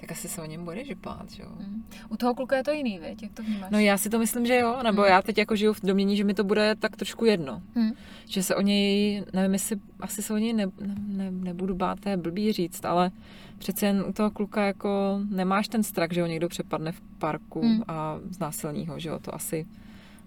[0.00, 1.46] Tak asi se o něm budeš žipát, jo?
[1.58, 1.84] Hmm.
[2.08, 3.22] U toho kluka je to jiný, věď?
[3.22, 3.70] Jak to vnímáš?
[3.70, 5.10] No já si to myslím, že jo, nebo Hmm.
[5.10, 7.62] já teď jako žiju v domění, že mi to bude tak trošku jedno.
[7.74, 7.92] Hmm.
[8.26, 12.00] Že se o něj, nevím jestli, asi se o něj ne, ne, ne, nebudu bát,
[12.00, 13.10] to je blbý říct, ale
[13.58, 17.60] přece jen u toho kluka jako nemáš ten strach, že ho někdo přepadne v parku
[17.60, 17.82] Hmm.
[17.88, 19.66] a znásilní ho, že jo, to asi,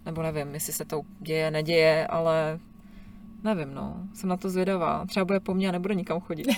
[0.06, 2.60] nebo nevím, jestli se to děje, neděje, ale
[3.56, 5.06] nevím, no, jsem na to zvědavá.
[5.06, 6.48] Třeba bude po mně a nebude nikam chodit.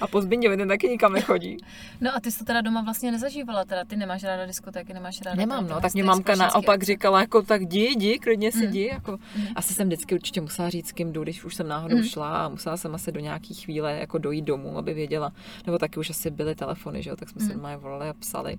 [0.00, 1.56] A po Zbinděvi ten taky nikam nechodí.
[2.00, 5.22] No a ty jsi to teda doma vlastně nezažívala, teda ty nemáš ráda diskotéky, nemáš
[5.22, 8.72] ráda Nemám, no, tak mě mamka naopak říkala, jako tak jdi, jdi, klidně si Mm.
[8.72, 9.12] jdi, jako.
[9.36, 9.44] Mm.
[9.56, 12.02] Asi jsem vždycky určitě musela říct, s kým jdu, když už jsem náhodou Mm.
[12.04, 15.32] šla a musela jsem asi do nějaký chvíle jako dojít domů, aby věděla,
[15.66, 17.52] nebo taky už asi byly telefony, že jo, tak jsme se Mm.
[17.52, 18.56] normálně volali a psali.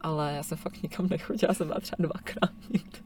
[0.00, 2.98] Ale já jsem fakt nikam nechodila, jsem byla třeba dvakrát někde.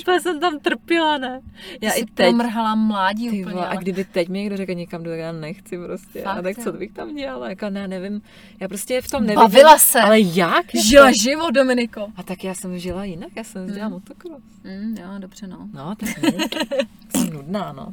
[0.00, 1.40] Úplně jsem tam trpěla, ne?
[1.80, 2.14] Já Ty i teď.
[2.14, 3.60] promrhala mládí Ty úplně.
[3.66, 6.22] a kdyby teď mě někdo řekl někam jdu, já nechci prostě.
[6.22, 7.48] Fakt, a tak co bych tam dělala?
[7.48, 8.22] Jako ne, nevím.
[8.60, 9.42] Já prostě v tom nevidím.
[9.42, 10.00] Bavila se.
[10.00, 10.74] Ale jak?
[10.74, 10.86] Jako?
[10.88, 12.08] Žila život, Dominiko.
[12.16, 14.42] A tak já jsem žila jinak, já jsem dělala motocross.
[14.64, 15.68] Mm, jo, dobře, no.
[15.72, 16.08] No, tak
[17.16, 17.92] jsem nudná, no.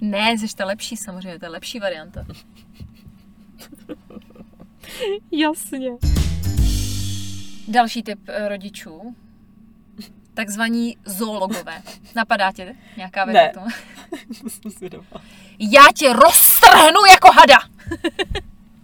[0.00, 2.26] Ne, jsi ta lepší samozřejmě, to je lepší varianta.
[5.32, 5.90] Jasně.
[7.68, 9.14] Další typ eh, rodičů,
[10.34, 11.82] takzvaní zoologové.
[12.16, 13.48] Napadá tě nějaká věc Ne.
[13.48, 13.66] k tomu?
[15.58, 17.58] Já tě roztrhnu jako hada!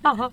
[0.04, 0.30] Aha.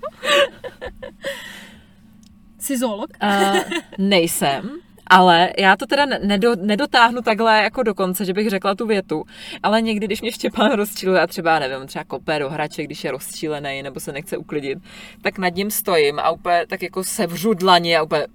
[2.60, 3.10] Jsi zoolog?
[3.24, 3.58] Uh,
[3.98, 4.70] nejsem,
[5.12, 9.24] ale já to teda nedo, nedotáhnu takhle jako do konce, že bych řekla tu větu,
[9.64, 13.12] ale někdy, když mě Štěpán rozčiluje a třeba, nevím, třeba kope do hraček, když je
[13.12, 14.80] rozčílený nebo se nechce uklidit,
[15.22, 18.28] tak nad ním stojím a úplně tak jako sevřu dlaně a úplně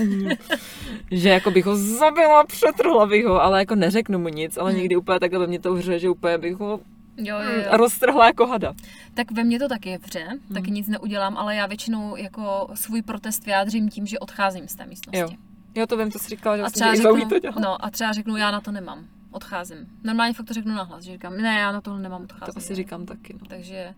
[1.10, 4.96] že jako bych ho zabila, přetrhla bych ho, ale jako neřeknu mu nic, ale někdy
[4.96, 6.80] úplně takhle mně to hře, že úplně bych ho
[7.18, 7.76] Jo, jo, jo.
[7.76, 8.74] roztrhla jako hada.
[9.14, 13.46] Tak ve mně to taky vře, taky nic neudělám, ale já většinou jako svůj protest
[13.46, 15.18] vyjádřím tím, že odcházím z té místnosti.
[15.20, 15.28] Jo.
[15.74, 17.54] Jo, to vím, to jsi říkala, že A vlastně, třeba řeknu, to dělá.
[17.60, 19.86] no, a třeba řeknu, já na to nemám, odcházím.
[20.04, 22.52] Normálně fakt to řeknu nahlas, že říkám, ne, já na tohle nemám, odcházím.
[22.54, 23.40] To asi říkám taky, no.
[23.48, 23.94] Takže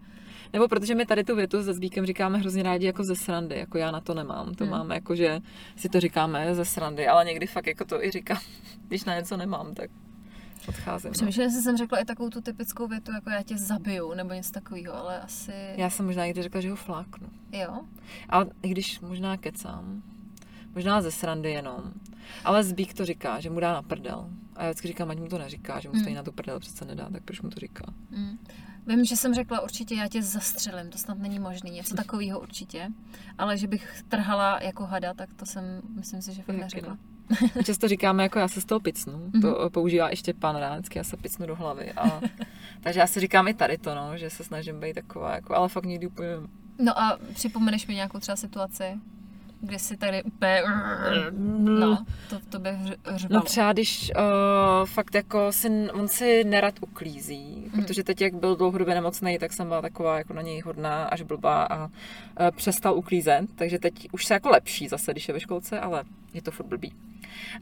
[0.53, 3.79] Nebo protože my tady tu větu se Zbíkem říkáme hrozně rádi jako ze srandy, jako
[3.79, 4.55] já na to nemám.
[4.55, 4.71] To Hmm.
[4.71, 5.41] máme jako, že
[5.77, 8.39] si to říkáme ze srandy, ale někdy fakt jako to i říkám,
[8.89, 9.91] když na něco nemám, tak
[10.69, 11.09] odcházím.
[11.09, 11.13] No.
[11.13, 14.51] přemýšlím, jestli jsem řekla i takovou tu typickou větu, jako já tě zabiju, nebo něco
[14.53, 17.29] takového, ale asi, Já jsem možná někdy řekla, že ho fláknu.
[17.53, 17.81] jo.
[18.29, 20.03] Ale i když možná kecám,
[20.75, 21.93] možná ze srandy jenom.
[22.45, 24.31] Ale Zbík to říká, že mu dá na prdel.
[24.57, 26.85] A já vždycky říkám, ať mu to neříká, že mu stejně na tu prdel přece
[26.85, 27.85] nedá, tak proč mu to říká?
[28.11, 28.39] Mm.
[28.87, 32.89] Vím, že jsem řekla určitě, já tě zastřelím, to snad není možný, něco takového určitě,
[33.39, 35.63] ale že bych trhala jako hada, tak to jsem,
[35.97, 36.99] myslím si, že fakt neřekla.
[37.65, 39.31] Často říkáme, jako já se z toho picnu.
[39.33, 39.43] Mhm.
[39.43, 41.93] To používá ještě pan Ránský, já se picnu do hlavy.
[41.93, 42.21] A,
[42.81, 45.69] takže já si říkám i tady to, no, že se snažím být taková, jako, ale
[45.69, 46.29] fakt někdy úplně...
[46.79, 48.85] No a připomeneš mi nějakou třeba situaci,
[49.61, 50.63] kdy jsi tady úplně,
[51.59, 53.35] no, to v tobě hř- hřvalo.
[53.35, 57.83] No třeba když uh, fakt jako si, on si nerad uklízí, Mhm.
[57.85, 61.23] protože teď jak byl dlouhodobě nemocný, tak jsem byla taková jako na něj hodná až
[61.23, 61.91] blbá a uh,
[62.57, 66.43] přestal uklízet, takže teď už se jako lepší zase, když je ve školce, ale je
[66.43, 66.93] to furt blbý.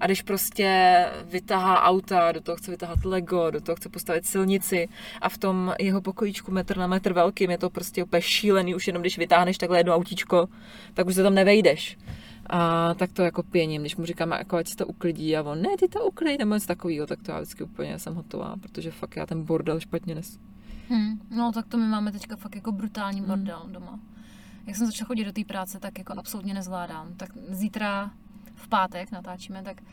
[0.00, 4.88] A když prostě vytahá auta, do toho chce vytahat Lego, do toho chce postavit silnici
[5.20, 8.86] a v tom jeho pokojíčku metr na metr velkým je to prostě úplně šílený, už
[8.86, 10.48] jenom když vytáhneš takhle jedno autíčko,
[10.94, 11.98] tak už se tam nevejdeš.
[12.50, 15.62] A tak to jako pěním, když mu říkáme, jako ať si to uklidí a on,
[15.62, 18.90] ne, ty to uklid, nebo něco takového, tak to já vždycky úplně jsem hotová, protože
[18.90, 20.38] fakt já ten bordel špatně nesu.
[20.88, 22.78] Hmm, no tak to my máme teďka fakt jako Hmm.
[22.78, 24.00] brutální bordel doma.
[24.66, 27.14] Jak jsem začala chodit do té práce, tak jako absolutně nezvládám.
[27.16, 28.10] Tak zítra
[28.58, 29.86] v pátek natáčíme, tak uh,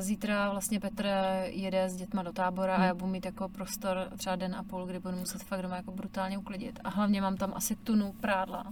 [0.00, 1.08] zítra vlastně Petr
[1.44, 4.86] jede s dětma do tábora a já budu mít jako prostor třeba den a půl,
[4.86, 6.80] kdy budu muset fakt doma jako brutálně uklidit.
[6.84, 8.64] A hlavně mám tam asi tunu prádla.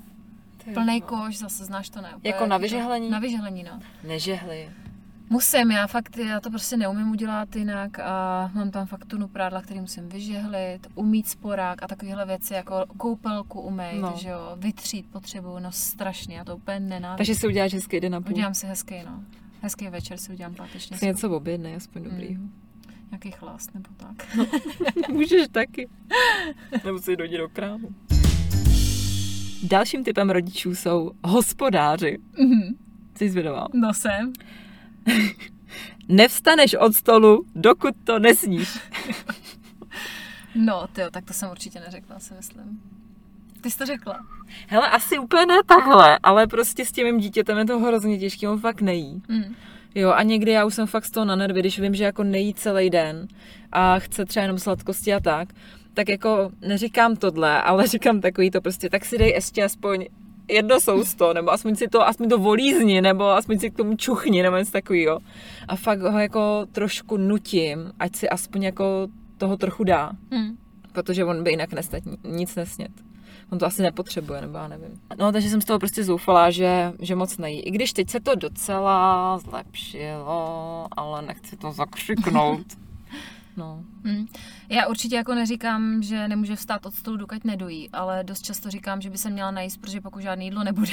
[0.75, 2.09] Plnej koš, zase znáš to ne?
[2.17, 3.11] úplně Jako na jaký to- vyžehlení?
[3.11, 3.81] Na vyžehlení, no.
[4.05, 4.71] Nežehli.
[5.31, 9.63] Musím, já fakt, já to prostě neumím udělat jinak a mám tam fakt tunu prádla,
[9.63, 14.11] který musím vyžehlit, umít sporák a takovéhle věci, jako koupelku umýt, No.
[14.11, 14.15] no.
[14.17, 17.17] že jo, vytřít potřebu, no strašně, já to úplně nenávidím.
[17.17, 18.33] Takže si uděláš hezký den a půl.
[18.33, 19.23] Udělám si hezký, no.
[19.63, 20.99] Hezký večer si udělám pátečně.
[20.99, 22.35] Si něco objednej, aspoň dobrý.
[22.35, 22.53] Mm.
[23.11, 24.37] Nějaký chlast nebo tak.
[25.09, 25.89] Můžeš taky.
[26.85, 27.89] Nebo si dojít do krámu.
[29.63, 32.19] Dalším typem rodičů jsou hospodáři.
[32.39, 32.75] Mhm.
[33.17, 33.67] Jsi zvědavá.
[33.75, 34.33] No jsem.
[36.09, 38.79] Nevstaneš od stolu, dokud to nesníš.
[40.57, 42.83] No, tyjo, tak to jsem určitě neřekla, si myslím.
[43.61, 44.27] Ty jsi to řekla.
[44.69, 48.49] Hele, asi úplně ne takhle, ale prostě s tím mým dítětem je to hrozně těžké,
[48.49, 49.23] on fakt nejí.
[49.29, 49.55] Mm.
[49.95, 52.25] Jo, a někdy já už jsem fakt z toho na nervy, když vím, že jako
[52.25, 53.29] nejí celý den
[53.73, 55.49] a chce třeba jenom sladkosti a tak,
[55.95, 60.07] tak jako neříkám tohle, ale říkám takový to prostě, tak si dej ještě aspoň
[60.49, 64.43] jedno sousto, nebo aspoň si to, aspoň to volízni, nebo aspoň si k tomu čuchni,
[64.43, 65.19] nebo něco takového.
[65.69, 70.57] A fakt ho jako trošku nutím, ať si aspoň jako toho trochu dá, Mm.
[70.93, 72.91] protože on by jinak nestat nic nesnět.
[73.53, 75.01] On to asi nepotřebuje, nebo já nevím.
[75.19, 77.61] No, takže jsem z toho prostě zoufala, že, že moc nejí.
[77.61, 82.67] I když teď se to docela zlepšilo, ale nechci to zakřiknout.
[83.57, 83.85] No.
[84.03, 84.27] Mm.
[84.69, 89.01] Já určitě jako neříkám, že nemůže vstát od stolu, dokud nedojí, ale dost často říkám,
[89.01, 90.93] že by se měla najíst, protože pokud žádné jídlo nebude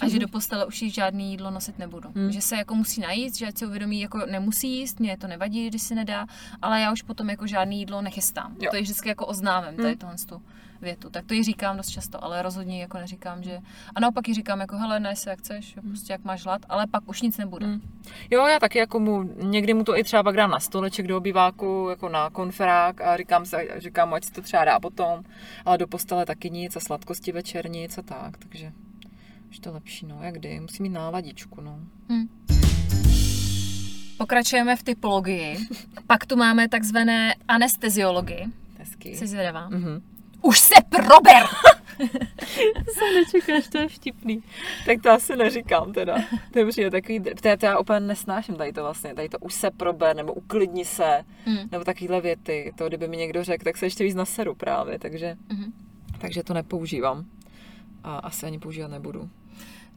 [0.00, 2.08] a že do postele už jí žádné jídlo nosit nebudu.
[2.16, 2.32] Hmm.
[2.32, 5.66] Že se jako musí najít, že ať si uvědomí, jako nemusí jíst, mě to nevadí,
[5.66, 6.26] když si nedá,
[6.62, 8.56] ale já už potom jako žádné jídlo nechystám.
[8.60, 8.70] Jo.
[8.70, 9.98] To je vždycky jako oznámem, tady Hmm.
[9.98, 10.18] tohle
[10.80, 11.10] větu.
[11.10, 13.58] Tak to ji říkám dost často, ale rozhodně jako neříkám, že...
[13.94, 16.86] A naopak ji říkám jako, hele, ne se jak chceš, prostě jak máš hlad, ale
[16.86, 17.66] pak už nic nebude.
[17.66, 17.80] Hmm.
[18.30, 21.16] Jo, já taky jako mu, někdy mu to i třeba pak dám na stoleček do
[21.16, 25.22] obýváku, jako na konferák a říkám, se, říkám mu, ať si to třeba dá potom,
[25.64, 28.72] ale do postele taky nic a sladkosti večer nic a tak, takže
[29.50, 31.78] už to lepší, no, jak kdy, musí mít náladičku, no.
[34.18, 35.56] Pokračujeme v typologii.
[36.06, 38.46] Pak tu máme takzvané anesteziologii.
[38.78, 39.16] Hezky.
[39.16, 39.68] Jsi zvědavá?
[39.68, 40.02] Mhm.
[40.42, 41.42] Už se prober!
[42.92, 44.42] se nečekáš, to je vtipný.
[44.86, 46.16] Tak to asi neříkám teda.
[46.52, 49.38] To je přijde takový, to, já- to já úplně nesnáším tady to vlastně, tady to
[49.38, 51.56] už se prober, nebo uklidni se, Mm.
[51.72, 52.72] nebo takovýhle věty.
[52.78, 55.72] To, kdyby mi někdo řekl, tak se ještě víc naseru právě, takže, Mhm.
[56.18, 57.24] takže to nepoužívám.
[58.04, 59.30] A asi ani používat nebudu.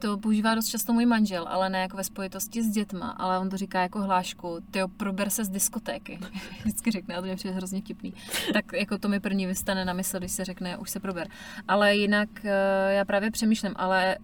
[0.03, 3.49] To používá dost často můj manžel, ale ne jako ve spojitosti s dětma, ale on
[3.49, 6.19] to říká jako hlášku, ty prober se z diskotéky.
[6.59, 8.13] Vždycky řekne, a to mě přijde hrozně vtipný.
[8.53, 11.27] Tak jako to mi první vystane na mysl, když se řekne, už se prober.
[11.67, 14.17] Ale jinak eh, já právě přemýšlím, ale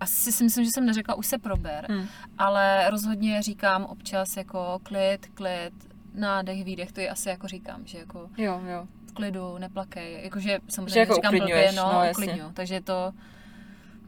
[0.00, 2.06] asi si myslím, že jsem neřekla, už se prober, Hmm.
[2.38, 5.72] ale rozhodně říkám občas jako klid, klid,
[6.14, 8.86] nádech, výdech, to je asi jako říkám, že jako Jo, jo.
[9.06, 13.12] v klidu, neplakej, jakože samozřejmě Že jako říkám blbě, no, no, uklidňuju, takže to,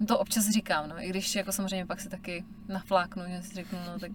[0.07, 3.79] to občas říkám, no, i když jako samozřejmě pak si taky nafláknu, že si řeknu,
[3.93, 4.11] no tak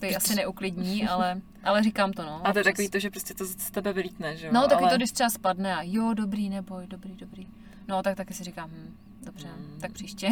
[0.00, 2.46] to ji asi neuklidní, ale, ale říkám to, no.
[2.46, 4.52] A to je takový to, že prostě to z tebe vylítne, že jo?
[4.52, 4.90] No, taky ale...
[4.90, 7.46] to, když třeba spadne a jo, dobrý, neboj, dobrý, dobrý.
[7.88, 9.78] No, tak taky si říkám, hm, dobře, Hmm.
[9.80, 10.28] tak příště.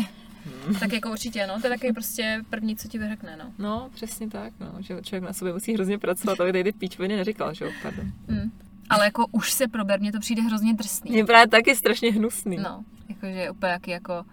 [0.80, 3.52] tak jako určitě, no, to je taky prostě první, co ti vyřekne, no.
[3.58, 7.16] No, přesně tak, no, že člověk na sobě musí hrozně pracovat, aby tady ty píčoviny
[7.16, 8.12] neříkal, že jo, pardon.
[8.28, 8.50] Hm.
[8.90, 11.10] Ale jako už se prober, mně to přijde hrozně drsný.
[11.10, 12.56] Mně právě taky strašně hnusný.
[12.56, 14.24] No, jakože úplně jaký jako,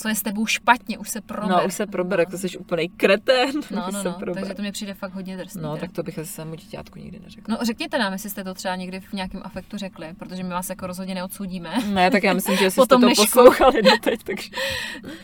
[0.00, 1.50] co je s tebou špatně, už se prober.
[1.50, 3.50] No, už se prober, jak to jsi úplnej kretén.
[3.70, 4.34] No, no, no, prober.
[4.34, 5.62] takže to mě přijde fakt hodně drsný.
[5.62, 5.80] No, teda.
[5.80, 7.56] tak to bych asi svému dítětku nikdy neřekla.
[7.56, 10.70] No řekněte nám, jestli jste to třeba někdy v nějakém afektu řekli, protože my vás
[10.70, 11.74] jako rozhodně neodsudíme.
[11.86, 13.24] Ne, tak já myslím, že jste to dnešku.
[13.24, 14.50] poslouchali doteď, takže...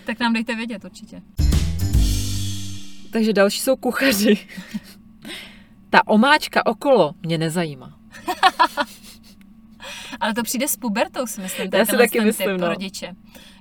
[0.05, 1.23] tak nám dejte vědět určitě.
[3.11, 4.39] Takže další jsou kuchaři.
[5.91, 7.99] Ta omáčka okolo mě nezajímá.
[10.21, 11.71] Ale to přijde s pubertou, si myslím.
[11.75, 12.69] Já si taky myslím, typ no.
[12.69, 13.15] rodiče.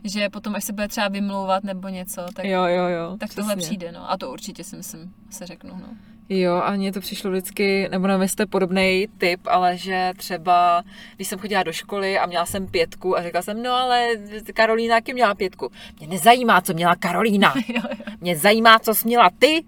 [0.03, 3.17] Že potom, až se bude třeba vymlouvat nebo něco, tak, Jo, jo, jo.
[3.19, 3.67] tak tohle přesně.
[3.67, 3.91] přijde.
[3.91, 4.11] No.
[4.11, 5.69] A to určitě si myslím, se řeknu.
[5.75, 5.87] No.
[6.29, 10.83] Jo, a mně to přišlo vždycky, nebo nevím, jestli jste podobný typ, ale že třeba,
[11.15, 14.07] když jsem chodila do školy a měla jsem pětku a řekla jsem, no ale
[14.53, 15.71] Karolína taky měla pětku.
[15.99, 17.53] Mě nezajímá, co měla Karolína.
[18.21, 19.63] Mě zajímá, co jsi měla ty.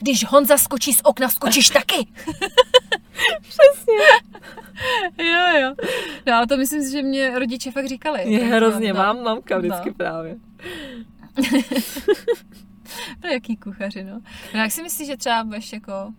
[0.00, 1.96] Když Honza skočí z okna, skočíš taky.
[5.18, 5.74] jo, jo.
[6.26, 8.32] No ale to myslím si, že mě rodiče fakt říkali.
[8.32, 9.94] Je hrozně, no, mám mamka vždycky No.
[9.94, 10.36] právě.
[13.24, 14.20] No, jaký kuchaři, no.
[14.54, 14.60] no.
[14.60, 16.12] jak si myslíš, že třeba budeš jako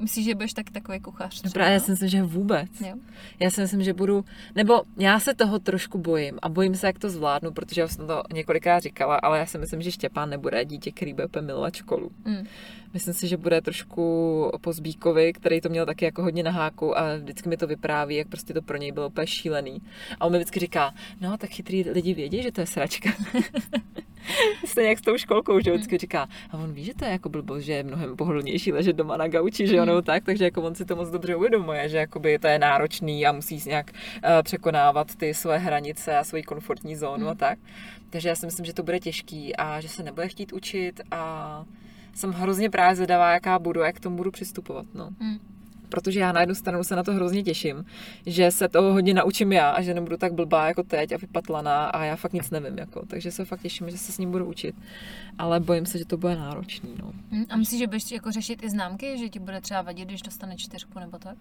[0.00, 1.34] Myslíš, že budeš taky takový kuchař?
[1.42, 1.52] No třeba?
[1.52, 2.80] právě já si myslím, že vůbec.
[2.80, 2.94] Jo.
[3.40, 6.98] Já si myslím, že budu, nebo já se toho trošku bojím a bojím se, jak
[6.98, 10.64] to zvládnu, protože já jsem to několikrát říkala, ale já si myslím, že Štěpán nebude
[10.64, 12.10] dítě, který bude úplně milovat školu.
[12.24, 12.46] Mm.
[12.94, 14.02] Myslím si, že bude trošku
[14.60, 18.16] po Zbíkovi, který to měl taky jako hodně na háku a vždycky mi to vypráví,
[18.16, 19.82] jak prostě to pro něj bylo úplně šílený.
[20.20, 23.10] A on mi vždycky říká, no tak chytrý lidi vědí, že to je sračka.
[24.64, 27.28] Stejně jak s tou školkou, že vždycky říká, a on ví, že to je jako
[27.28, 30.62] blbost, že je mnohem pohodlnější ležet doma na gauči, že jo, nebo tak, takže jako
[30.62, 34.42] on si to moc dobře uvědomuje, že jakoby to je náročný a musí nějak uh,
[34.42, 37.58] překonávat ty své hranice a svoji komfortní zónu a tak.
[38.10, 41.64] Takže já si myslím, že to bude těžký a že se nebude chtít učit a
[42.16, 44.86] jsem hrozně právě zvědavá, jaká budu a jak k tomu budu přistupovat.
[44.94, 45.10] No.
[45.20, 45.38] Mm.
[45.88, 47.84] Protože já na jednu stranu se na to hrozně těším,
[48.26, 51.86] že se toho hodně naučím já a že nebudu tak blbá jako teď a vypatlaná
[51.86, 52.78] a já fakt nic nevím.
[52.78, 53.06] Jako.
[53.06, 54.74] Takže se fakt těším, že se s ním budu učit.
[55.38, 56.90] Ale bojím se, že to bude náročný.
[57.02, 57.12] No.
[57.30, 57.44] Mm.
[57.48, 60.56] A myslíš, že budeš jako řešit i známky, že ti bude třeba vadit, když dostane
[60.56, 61.36] čtyřku nebo tak?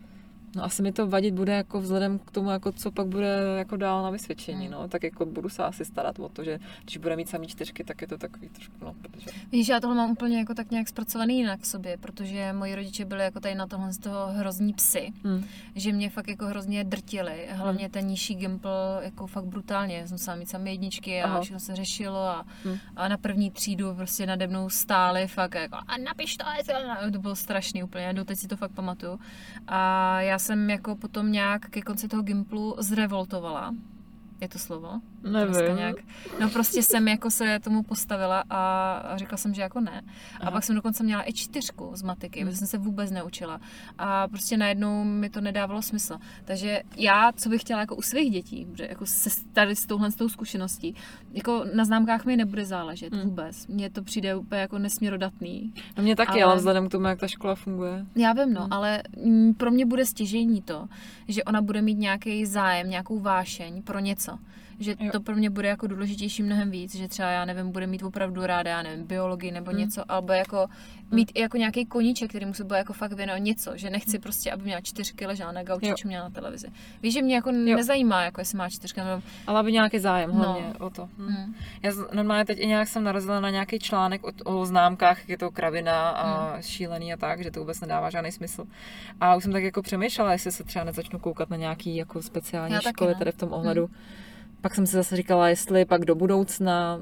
[0.55, 3.77] No asi mi to vadit bude jako vzhledem k tomu, jako co pak bude jako
[3.77, 4.87] dál na vysvědčení, no.
[4.87, 8.01] Tak jako budu se asi starat o to, že když bude mít samý čtyřky, tak
[8.01, 9.29] je to takový trošku, no, protože...
[9.51, 13.05] Víš, já tohle mám úplně jako tak nějak zpracovaný jinak v sobě, protože moji rodiče
[13.05, 15.45] byli jako tady na tohle z toho hrozní psy, Hmm.
[15.75, 18.69] že mě fakt jako hrozně drtili, hlavně ten nižší gimpl
[19.01, 21.41] jako fakt brutálně, já jsem musela mít samé jedničky a Aha.
[21.41, 22.77] všechno se řešilo a, Hmm.
[22.95, 26.45] a na první třídu prostě nade mnou stáli fakt jako a napiš to,
[27.11, 29.19] to bylo strašný úplně, doteď si to fakt pamatuju.
[29.67, 33.75] A já jsem jako potom nějak ke konci toho gimplu zrevoltovala,
[34.41, 35.01] je to slovo?
[35.29, 35.75] Dneska Nevím.
[35.77, 35.95] Nějak.
[36.39, 40.01] No prostě jsem jako se tomu postavila a řekla jsem, že jako ne.
[40.39, 40.51] A Aha.
[40.51, 42.47] pak jsem dokonce měla i čtyřku z matiky, Hmm.
[42.49, 43.59] protože jsem se vůbec neučila.
[43.97, 46.17] A prostě najednou mi to nedávalo smysl.
[46.45, 50.11] Takže já, co bych chtěla jako u svých dětí, že jako se tady s touhle
[50.11, 50.95] s tou zkušeností,
[51.33, 53.23] jako na známkách mi nebude záležet Hmm.
[53.23, 53.67] vůbec.
[53.67, 55.73] Mně to přijde úplně jako nesměrodatný.
[55.97, 56.55] No mě taky, Ale- ale...
[56.55, 58.05] vzhledem k tomu, jak ta škola funguje.
[58.15, 58.73] Já vím, no, Hmm.
[58.73, 59.03] ale
[59.57, 60.87] pro mě bude stěžejní to,
[61.27, 64.37] že ona bude mít nějaký zájem, nějakou vášeň pro něco.
[64.79, 65.11] Že Jo.
[65.11, 68.45] to pro mě bude jako důležitější mnohem víc, že třeba, já nevím, bude mít opravdu
[68.45, 69.79] ráda, já nevím, biologii nebo Hmm.
[69.79, 70.67] něco, alebo jako
[71.11, 74.19] mít i jako nějaký koníček, který mu se bude jako fakt věnovat něco, že nechci
[74.19, 75.95] prostě, aby měla čtyřky, ležela na gauči, Jo.
[76.05, 76.67] měla na televizi.
[77.01, 79.21] Víš, že mě jako nezajímá, jako jestli má čtyřka, nebo...
[79.47, 80.35] Ale aby nějaký zájem No.
[80.43, 81.05] hlavně o to.
[81.17, 81.27] Hm.
[81.27, 81.55] Hmm.
[81.83, 85.37] Já normálně teď i nějak jsem narazila na nějaký článek o, o známkách, jak je
[85.37, 86.61] to kravina a Hmm.
[86.61, 88.65] šílený a tak, že to vůbec nedává žádný smysl.
[89.21, 92.73] A už jsem tak jako přemýšlela, jestli se třeba nezačnu koukat na nějaký jako speciální
[92.73, 93.19] Já školy no.
[93.19, 93.89] tady v tom ohledu.
[94.65, 96.99] Pak jsem si zase říkala, jestli pak do budoucna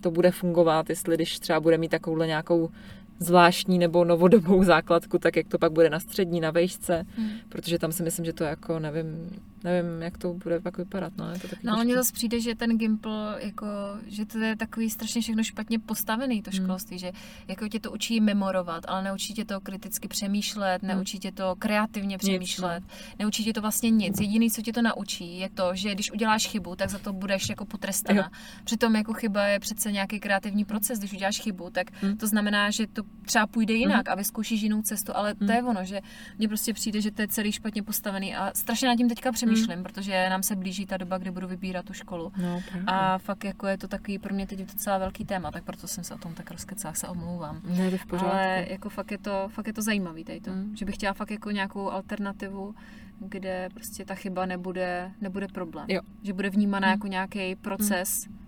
[0.00, 2.70] to bude fungovat, jestli když třeba bude mít takovouhle nějakou
[3.18, 7.28] zvláštní nebo novodobou základku, tak jak to pak bude na střední, na vejšce, Hmm.
[7.48, 9.30] protože tam si myslím, že to jako nevím,
[9.66, 12.54] nevím, jak to bude pak vypadat, no, je to taky No mně zase přijde, že
[12.54, 13.66] ten Gimple, jako,
[14.06, 16.64] že to je takový strašně všechno špatně postavený, to Hmm.
[16.64, 17.12] školství, že
[17.48, 20.88] jako tě to učí memorovat, ale neučí tě to kriticky přemýšlet, Hmm.
[20.90, 22.82] neučí tě to kreativně přemýšlet,
[23.18, 24.20] neučí tě to vlastně nic.
[24.20, 27.48] Jediný, co tě to naučí, je to, že když uděláš chybu, tak za to budeš
[27.48, 28.22] jako potrestaná.
[28.22, 28.28] Jo.
[28.64, 32.16] Přitom jako chyba je přece nějaký kreativní proces, když uděláš chybu, tak Hmm.
[32.16, 35.54] to znamená, že to třeba půjde jinak a vyzkoušíš jinou cestu, ale to Hmm.
[35.54, 36.00] je ono, že
[36.38, 39.55] mně prostě přijde, že to je celý špatně postavený a strašně nad tím teďka přemýšlím,
[39.82, 42.32] protože nám se blíží ta doba, kdy budu vybírat tu školu.
[42.36, 42.84] No, právě.
[42.86, 46.04] A fakt jako je to takový pro mě teď docela velký téma, tak proto jsem
[46.04, 47.60] se o tom tak rozkecala, se omlouvám.
[47.64, 48.32] Ne, v pořádku.
[48.32, 50.76] Ale jako fakt je to, fakt je to zajímavý tady to, Mm.
[50.76, 52.74] že bych chtěla fakt jako nějakou alternativu,
[53.18, 55.86] kde prostě ta chyba nebude, nebude problém.
[55.88, 56.00] Jo.
[56.22, 56.92] Že bude vnímaná Mm.
[56.92, 58.45] jako nějaký proces zlepšení.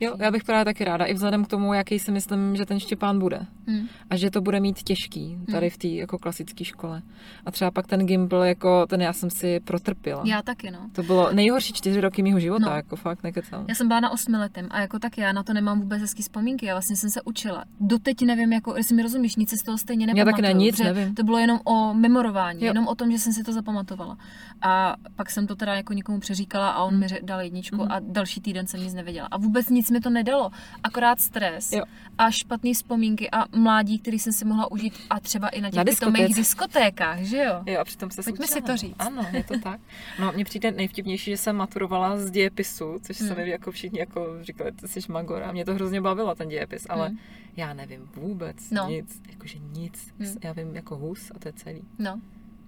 [0.00, 2.80] Jo, já bych právě taky ráda, i vzhledem k tomu, jaký si myslím, že ten
[2.80, 3.40] Štěpán bude.
[3.66, 3.86] Mm.
[4.10, 7.02] A že to bude mít těžký tady v té jako klasické škole.
[7.46, 10.22] A třeba pak ten Gimbal, jako ten já jsem si protrpěla.
[10.26, 10.78] Já taky, no.
[10.92, 12.76] To bylo nejhorší čtyři roky mého života, No.
[12.76, 13.64] jako fakt nekecám.
[13.68, 16.66] Já jsem byla na osmiletém a jako tak já na to nemám vůbec hezký vzpomínky.
[16.66, 17.64] Já vlastně jsem se učila.
[17.80, 20.32] Doteď nevím, jako, jestli mi rozumíš, nic z toho stejně Já nepamatuju.
[20.42, 21.14] taky ne, nic nevím.
[21.14, 22.66] To bylo jenom o memorování, Jo.
[22.66, 24.16] jenom o tom, že jsem si to zapamatovala.
[24.62, 27.92] A pak jsem to teda jako někomu přeříkala a on mi ře- dal jedničku Mhm.
[27.92, 29.28] a další týden jsem nic nevěděla.
[29.30, 30.50] A vůbec nic mi to nedalo.
[30.82, 31.82] Akorát stres Jo.
[32.18, 35.76] a špatné vzpomínky a mládí, který jsem si mohla užít a třeba i na těch
[35.76, 37.62] Na pitomých diskotékách, že jo?
[37.66, 38.96] Jo, a přitom se Pojďme si to říct.
[38.98, 39.80] Ano, je to tak.
[40.20, 43.28] No, mně přijde nejvtipnější, že jsem maturovala z dějepisu, což Hmm.
[43.28, 45.42] se mi jako všichni jako říkali, ty jsi magor.
[45.42, 47.18] A mě to hrozně bavilo, ten dějepis, ale Hmm.
[47.56, 48.88] já nevím vůbec No.
[48.88, 50.08] nic, jakože nic.
[50.18, 50.36] Hmm.
[50.42, 51.82] Já vím jako hus a to je celý.
[51.98, 52.20] No.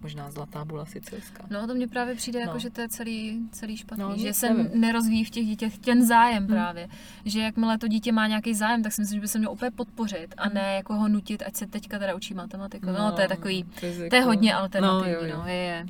[0.04, 1.44] Možná zlatá bula sicilská.
[1.50, 2.58] No to mně právě přijde jako, No.
[2.58, 4.80] že to je celý, celý špatný, No, že se nevím.
[4.80, 6.52] nerozvíjí v těch dětech ten zájem Hmm.
[6.54, 6.88] právě,
[7.24, 9.70] že jakmile to dítě má nějaký zájem, tak si myslím, že by se měl úplně
[9.70, 12.86] podpořit a ne jako ho nutit, ať se teďka teda učí matematiku.
[12.98, 14.08] No, to je takový, fyziku.
[14.10, 15.36] to je hodně alternativní, No, jo, jo.
[15.38, 15.86] no, je, je.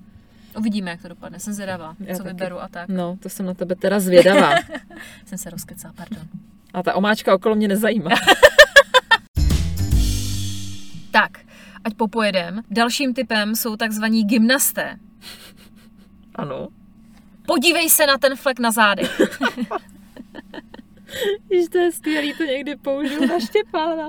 [0.58, 2.34] Uvidíme, jak to dopadne, jsem zvědavá, Já co taky.
[2.34, 2.88] vyberu a tak.
[2.88, 4.50] No, to jsem na tebe teda zvědavá.
[5.26, 6.24] Jsem se rozkecala, pardon.
[6.74, 8.10] A ta omáčka okolo mě nezajímá.
[11.84, 12.62] ať popojedem.
[12.70, 14.98] Dalším typem jsou takzvaní gymnasté.
[16.34, 16.68] Ano.
[17.46, 19.20] Podívej se na ten flek na zádech.
[21.50, 24.08] Víš, to je skvělý, to někdy použiju na Štěpána.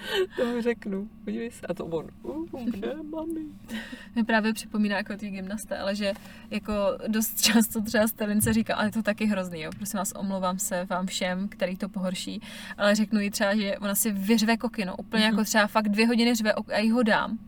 [0.36, 1.08] To mu řeknu.
[1.24, 1.66] Podívej se.
[1.66, 2.06] A to on.
[2.22, 3.40] Uh, kde, mami?
[4.16, 6.12] mi právě připomíná jako ty gymnasté, ale že
[6.50, 6.72] jako
[7.08, 10.84] dost často třeba Stelince říká, ale je to taky hrozný, jo, prosím vás, omlouvám se
[10.90, 12.40] vám všem, který to pohorší,
[12.78, 15.32] ale řeknu jí třeba, že ona si vyřve kokino, úplně Mhm.
[15.32, 17.38] jako třeba fakt dvě hodiny řve a jí ho dám.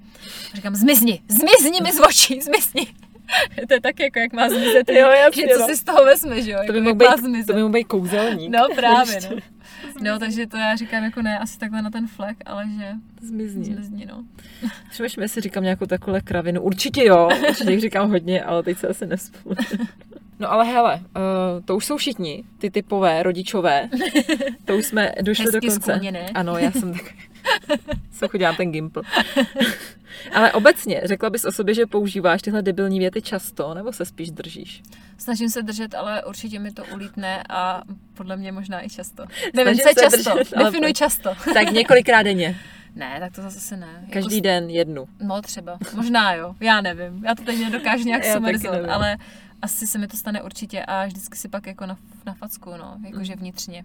[0.53, 2.87] A říkám, zmizni, zmizni mi z očí, zmizni.
[3.69, 5.67] to je tak jako, jak má zmizet, Jo, jasně, že co no.
[5.67, 7.73] si z toho vezme, že jo, To jako, by jak mohl být, to by mohl
[7.73, 8.51] být kouzelník.
[8.53, 9.37] No právě, no.
[10.03, 13.65] No, takže to já říkám jako ne, asi takhle na ten flek, ale že Zmizni.
[13.65, 14.25] zmizni, no.
[14.91, 16.63] Přemýšlím, jestli říkám nějakou takovou kravinu.
[16.63, 19.87] Určitě jo, určitě říkám hodně, ale teď se asi nespomínám.
[20.39, 23.89] No ale hele, uh, to už jsou všichni, ty typové, rodičové.
[24.65, 25.81] To už jsme došli Hezky do konce.
[25.93, 26.31] skloněné.
[26.35, 27.03] Ano, já jsem tak...
[28.13, 29.03] Co chodím ten gimpl.
[30.35, 34.31] Ale obecně, řekla bys o sobě, že používáš tyhle debilní věty často, nebo se spíš
[34.31, 34.83] držíš?
[35.19, 37.83] Snažím se držet, ale určitě mi to ulítne a
[38.15, 39.25] podle mě možná i často.
[39.55, 40.17] Nevím, co se často.
[40.17, 41.31] držet, ale- Definuj často.
[41.55, 42.57] Tak několikrát denně.
[42.95, 44.07] Ne, tak to zase ne.
[44.13, 45.09] Každý jako, den jednu.
[45.21, 45.79] No třeba.
[45.95, 46.55] Možná jo.
[46.61, 47.25] Já nevím.
[47.25, 49.17] Já to teď nedokážu nějak sumarizovat, ale
[49.63, 51.97] asi se mi to stane určitě a vždycky si pak jako na,
[52.27, 52.97] na facku, no.
[53.07, 53.85] Jakože vnitřně.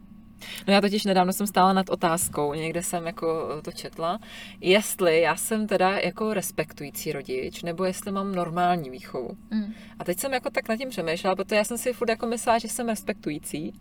[0.67, 4.19] No já totiž nedávno jsem stála nad otázkou, někde jsem jako to četla,
[4.61, 9.29] jestli já jsem teda jako respektující rodič, nebo jestli mám normální výchovu.
[9.51, 9.73] Mm.
[9.99, 12.57] A teď jsem jako tak nad tím přemýšlela, protože já jsem si furt jako myslela,
[12.59, 13.73] že jsem respektující,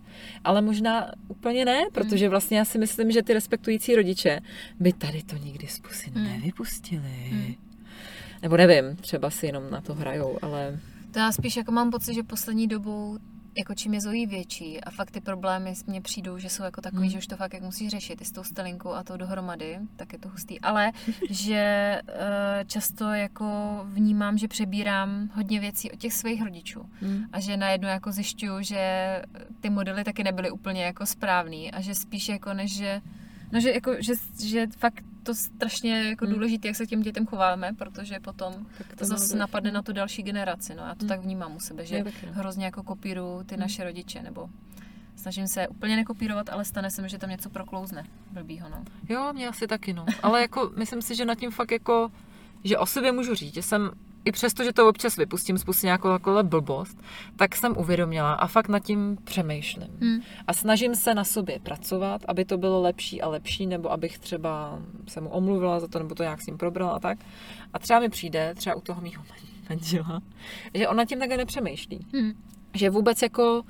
[0.43, 4.39] ale možná úplně ne, protože vlastně já si myslím, že ty respektující rodiče
[4.79, 6.23] by tady to nikdy z pusy Mm.
[6.23, 7.29] nevypustili.
[7.31, 7.53] Mm.
[8.41, 10.79] Nebo nevím, třeba si jenom na to hrajou, ale
[11.11, 13.17] To já spíš jako mám pocit, že poslední dobou
[13.57, 17.01] jako čím je Zoe větší a fakt ty problémy mně přijdou, že jsou jako takový,
[17.01, 17.09] Hmm.
[17.09, 20.13] že už to fakt jak musíš řešit i s tou stelinkou a to dohromady, tak
[20.13, 20.59] je to hustý.
[20.59, 20.91] Ale
[21.29, 21.55] že
[22.07, 23.45] eh, často jako
[23.85, 27.23] vnímám, že přebírám hodně věcí od těch svých rodičů hm.
[27.31, 29.21] a že najednou jako zjišťuju, že
[29.59, 33.01] ty modely taky nebyly úplně jako správný a že spíš jako než že
[33.51, 36.33] No, že, jako, že, že fakt to strašně jako Hmm.
[36.33, 39.93] důležité, jak se k těm dětem chováme, protože potom tak to zase napadne na tu
[39.93, 40.75] další generaci.
[40.75, 41.07] No, já to Hmm.
[41.09, 42.11] tak vnímám u sebe, že no.
[42.31, 43.61] hrozně jako kopíru ty Hmm.
[43.61, 44.49] naše rodiče, nebo
[45.15, 48.83] snažím se úplně nekopírovat, ale stane se mi, že tam něco proklouzne blbýho, no.
[49.09, 50.05] Jo, mě asi taky, no.
[50.23, 52.11] Ale jako myslím si, že nad tím fakt jako,
[52.63, 53.91] že o sobě můžu říct, že jsem
[54.27, 57.01] i přesto, že to občas vypustím, spustím nějakou takovou blbost,
[57.35, 59.87] tak jsem uvědomila a fakt nad tím přemýšlím.
[60.01, 60.21] Hmm.
[60.47, 64.79] A snažím se na sobě pracovat, aby to bylo lepší a lepší, nebo abych třeba
[65.07, 67.17] se mu omluvila za to, nebo to nějak s ním probrala a tak.
[67.73, 69.23] A třeba mi přijde, třeba u toho mýho
[69.69, 70.21] manžela,
[70.73, 72.31] že on nad tím takhle nepřemýšlí Hmm.
[72.73, 73.63] že vůbec jako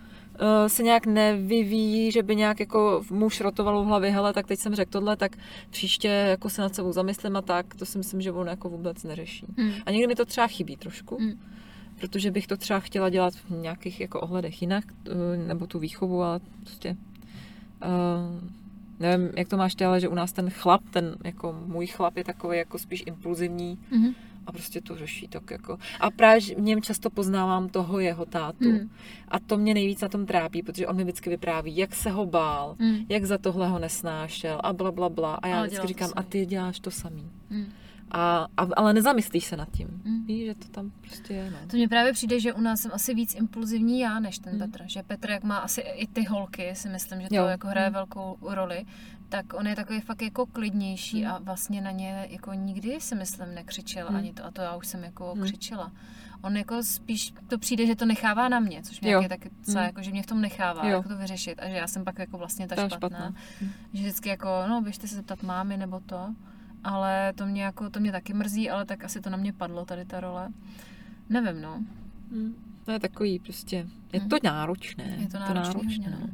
[0.67, 4.75] se nějak nevyvíjí, že by nějak jako mu šrotovalo v hlavě, hele, tak teď jsem
[4.75, 5.37] řekl tohle, tak
[5.69, 9.03] příště jako se nad sebou zamyslím a tak, to si myslím, že on jako vůbec
[9.03, 9.45] neřeší.
[9.57, 9.71] Hmm.
[9.85, 11.39] A někdy mi to třeba chybí trošku, Hmm.
[11.99, 16.23] protože bych to třeba chtěla dělat v nějakých jako ohledech jinak, eh, nebo tu výchovu,
[16.23, 16.97] ale prostě
[17.85, 18.49] uh,
[18.99, 22.17] nevím, jak to máš ty, ale že u nás ten chlap, ten jako můj chlap
[22.17, 24.15] je takový jako spíš impulzivní Mhm.
[24.47, 25.77] A prostě to řeší tak jako.
[25.99, 28.69] A právě v něm často poznávám toho jeho tátu.
[28.71, 28.89] Hmm.
[29.27, 32.25] A to mě nejvíc na tom trápí, protože on mi vždycky vypráví, jak se ho
[32.25, 33.05] bál, Hmm.
[33.09, 35.35] jak za tohle ho nesnášel a bla, bla, bla.
[35.35, 37.31] A já Ale vždycky říkám, a ty děláš to samý.
[37.49, 37.65] Hmm.
[38.11, 40.01] A, a, ale nezamyslíš se nad tím.
[40.05, 40.25] Hmm.
[40.25, 41.57] Víš, že to tam prostě je, no.
[41.67, 44.59] To mně právě přijde, že u nás jsem asi víc impulzivní já, než ten Hmm.
[44.71, 44.83] Petr.
[44.87, 47.45] Že Petr, jak má asi i ty holky, si myslím, že to Jo.
[47.45, 47.93] jako hraje Hmm.
[47.93, 48.85] velkou roli,
[49.29, 51.33] tak on je takový fakt jako klidnější Hmm.
[51.35, 54.17] a vlastně na ně jako nikdy si myslím nekřičel Hmm.
[54.17, 55.43] ani to a to já už jsem jako Hmm.
[55.43, 55.91] křičela.
[56.41, 59.21] On jako spíš to přijde, že to nechává na mě, což mě Jo.
[59.21, 59.87] je taky docela, Hmm.
[59.87, 60.97] jako, že mě v tom nechává Jo.
[60.97, 62.97] jako to vyřešit a že já jsem pak jako vlastně ta, Ta špatná.
[63.19, 63.33] špatná.
[63.61, 63.69] Hmm.
[63.93, 66.35] Že vždycky jako, no běžte se zeptat mámy nebo to,
[66.83, 69.85] ale to mě jako, to mě taky mrzí, ale tak asi to na mě padlo
[69.85, 70.49] tady ta role.
[71.29, 71.83] Nevím, no.
[72.31, 72.55] Hmm.
[72.85, 74.29] To je takový prostě, je Hmm.
[74.29, 75.03] to náročné.
[75.19, 76.27] Je to náročný hodně, no.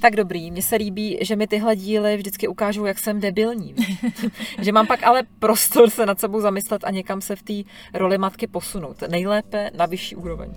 [0.00, 3.74] Tak dobrý, mně se líbí, že mi tyhle díly vždycky ukážou, jak jsem debilní.
[4.60, 8.18] že mám pak ale prostor se nad sebou zamyslet a někam se v té roli
[8.18, 9.02] matky posunout.
[9.08, 10.50] Nejlépe na vyšší úroveň.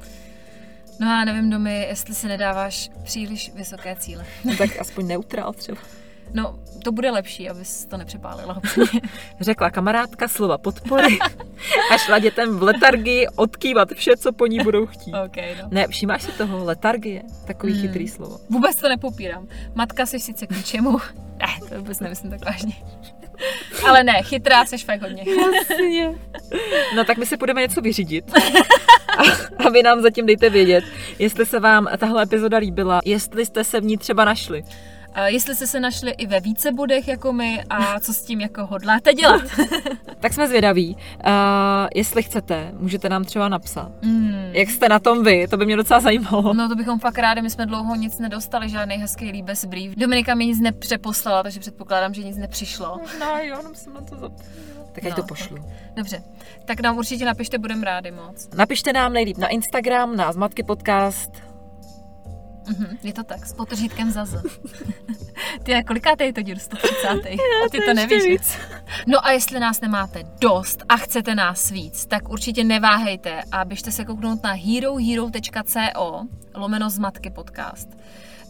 [1.00, 4.26] No já nevím, Domy, jestli si nedáváš příliš vysoké cíle.
[4.44, 5.82] No, tak aspoň neutrál třeba.
[6.34, 8.62] No, to bude lepší, abys to nepřepálila.
[9.42, 11.20] Řekla kamarádka slova podpory
[11.94, 15.14] a šla dětem v letargii odkývat vše, co po ní budou chtít.
[15.26, 15.68] OK, no.
[15.72, 16.66] Ne, všimáš si toho?
[16.66, 17.22] Letargie?
[17.48, 17.82] Takový Hmm.
[17.82, 18.40] chytrý slovo.
[18.50, 19.48] Vůbec to nepopírám.
[19.76, 20.98] Matka si sice k ničemu.
[21.38, 22.74] Ne, to vůbec nemyslím tak vážně.
[23.88, 25.24] Ale ne, chytrá seš fakt hodně.
[25.56, 26.16] Jasně.
[26.96, 28.32] No tak my si budeme něco vyřídit.
[29.18, 29.22] A,
[29.66, 30.84] a vy nám zatím dejte vědět,
[31.20, 34.64] jestli se vám tahle epizoda líbila, jestli jste se v ní třeba našli.
[35.26, 38.66] Jestli jste se našli i ve více bodech jako my a co s tím jako
[38.66, 39.42] hodláte dělat.
[40.20, 40.96] Tak jsme zvědaví.
[40.96, 41.32] Uh,
[41.96, 43.92] jestli chcete, můžete nám třeba napsat.
[44.02, 44.36] Mm.
[44.52, 45.48] Jak jste na tom vy?
[45.48, 46.54] To by mě docela zajímalo.
[46.54, 49.96] No to bychom fakt rádi, my jsme dlouho nic nedostali, žádný hezký líbes brief.
[49.96, 53.00] Dominika mi nic nepřeposlala, takže předpokládám, že nic nepřišlo.
[53.20, 54.86] No jo, jenom jsem na to zapomněla.
[54.92, 55.58] Tak ať No, to pošlu.
[55.96, 56.24] Dobře,
[56.66, 58.50] tak nám určitě napište, budeme rádi moc.
[58.56, 61.51] Napište nám nejlíp na Instagram, na Zmatky podcast.
[62.68, 64.36] Mhm, je to tak, s potržítkem za Z.
[65.64, 66.56] Ty, a kolikátý je to díl?
[66.60, 67.08] 130.
[67.08, 68.24] A ty to nevíš.
[68.24, 68.58] víc.
[69.08, 73.92] No a jestli nás nemáte dost a chcete nás víc, tak určitě neváhejte a běžte
[73.92, 77.90] se kouknout na herohero.co lomeno zmatky podcast.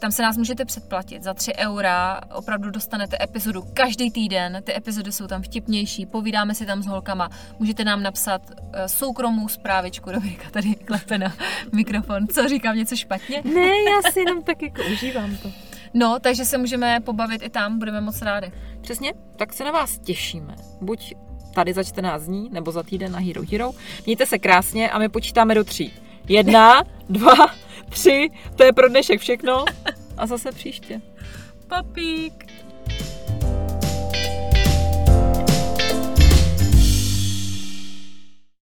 [0.01, 1.23] Tam se nás můžete předplatit.
[1.23, 4.61] Za 3 eura opravdu dostanete epizodu každý týden.
[4.63, 7.29] Ty epizody jsou tam vtipnější, povídáme si tam s holkama.
[7.59, 8.41] Můžete nám napsat
[8.73, 10.11] eh, soukromou zprávičku.
[10.13, 11.33] Dominika tady klepe na
[11.71, 12.27] mikrofon.
[12.27, 13.41] Co říkám, něco špatně?
[13.53, 15.51] Ne, já si jenom tak jako užívám to.
[15.93, 18.51] No, takže se můžeme pobavit i tam, budeme moc rádi.
[18.81, 20.55] Přesně, tak se na vás těšíme.
[20.81, 21.13] Buď
[21.55, 23.71] tady za 14 dní, nebo za týden na Hero Hero.
[24.05, 25.93] Mějte se krásně a my počítáme do tří.
[26.27, 27.35] Jedna, dva,
[27.91, 29.65] tři, to je pro dnešek všechno
[30.17, 31.01] a zase příště.
[31.67, 32.45] Papík!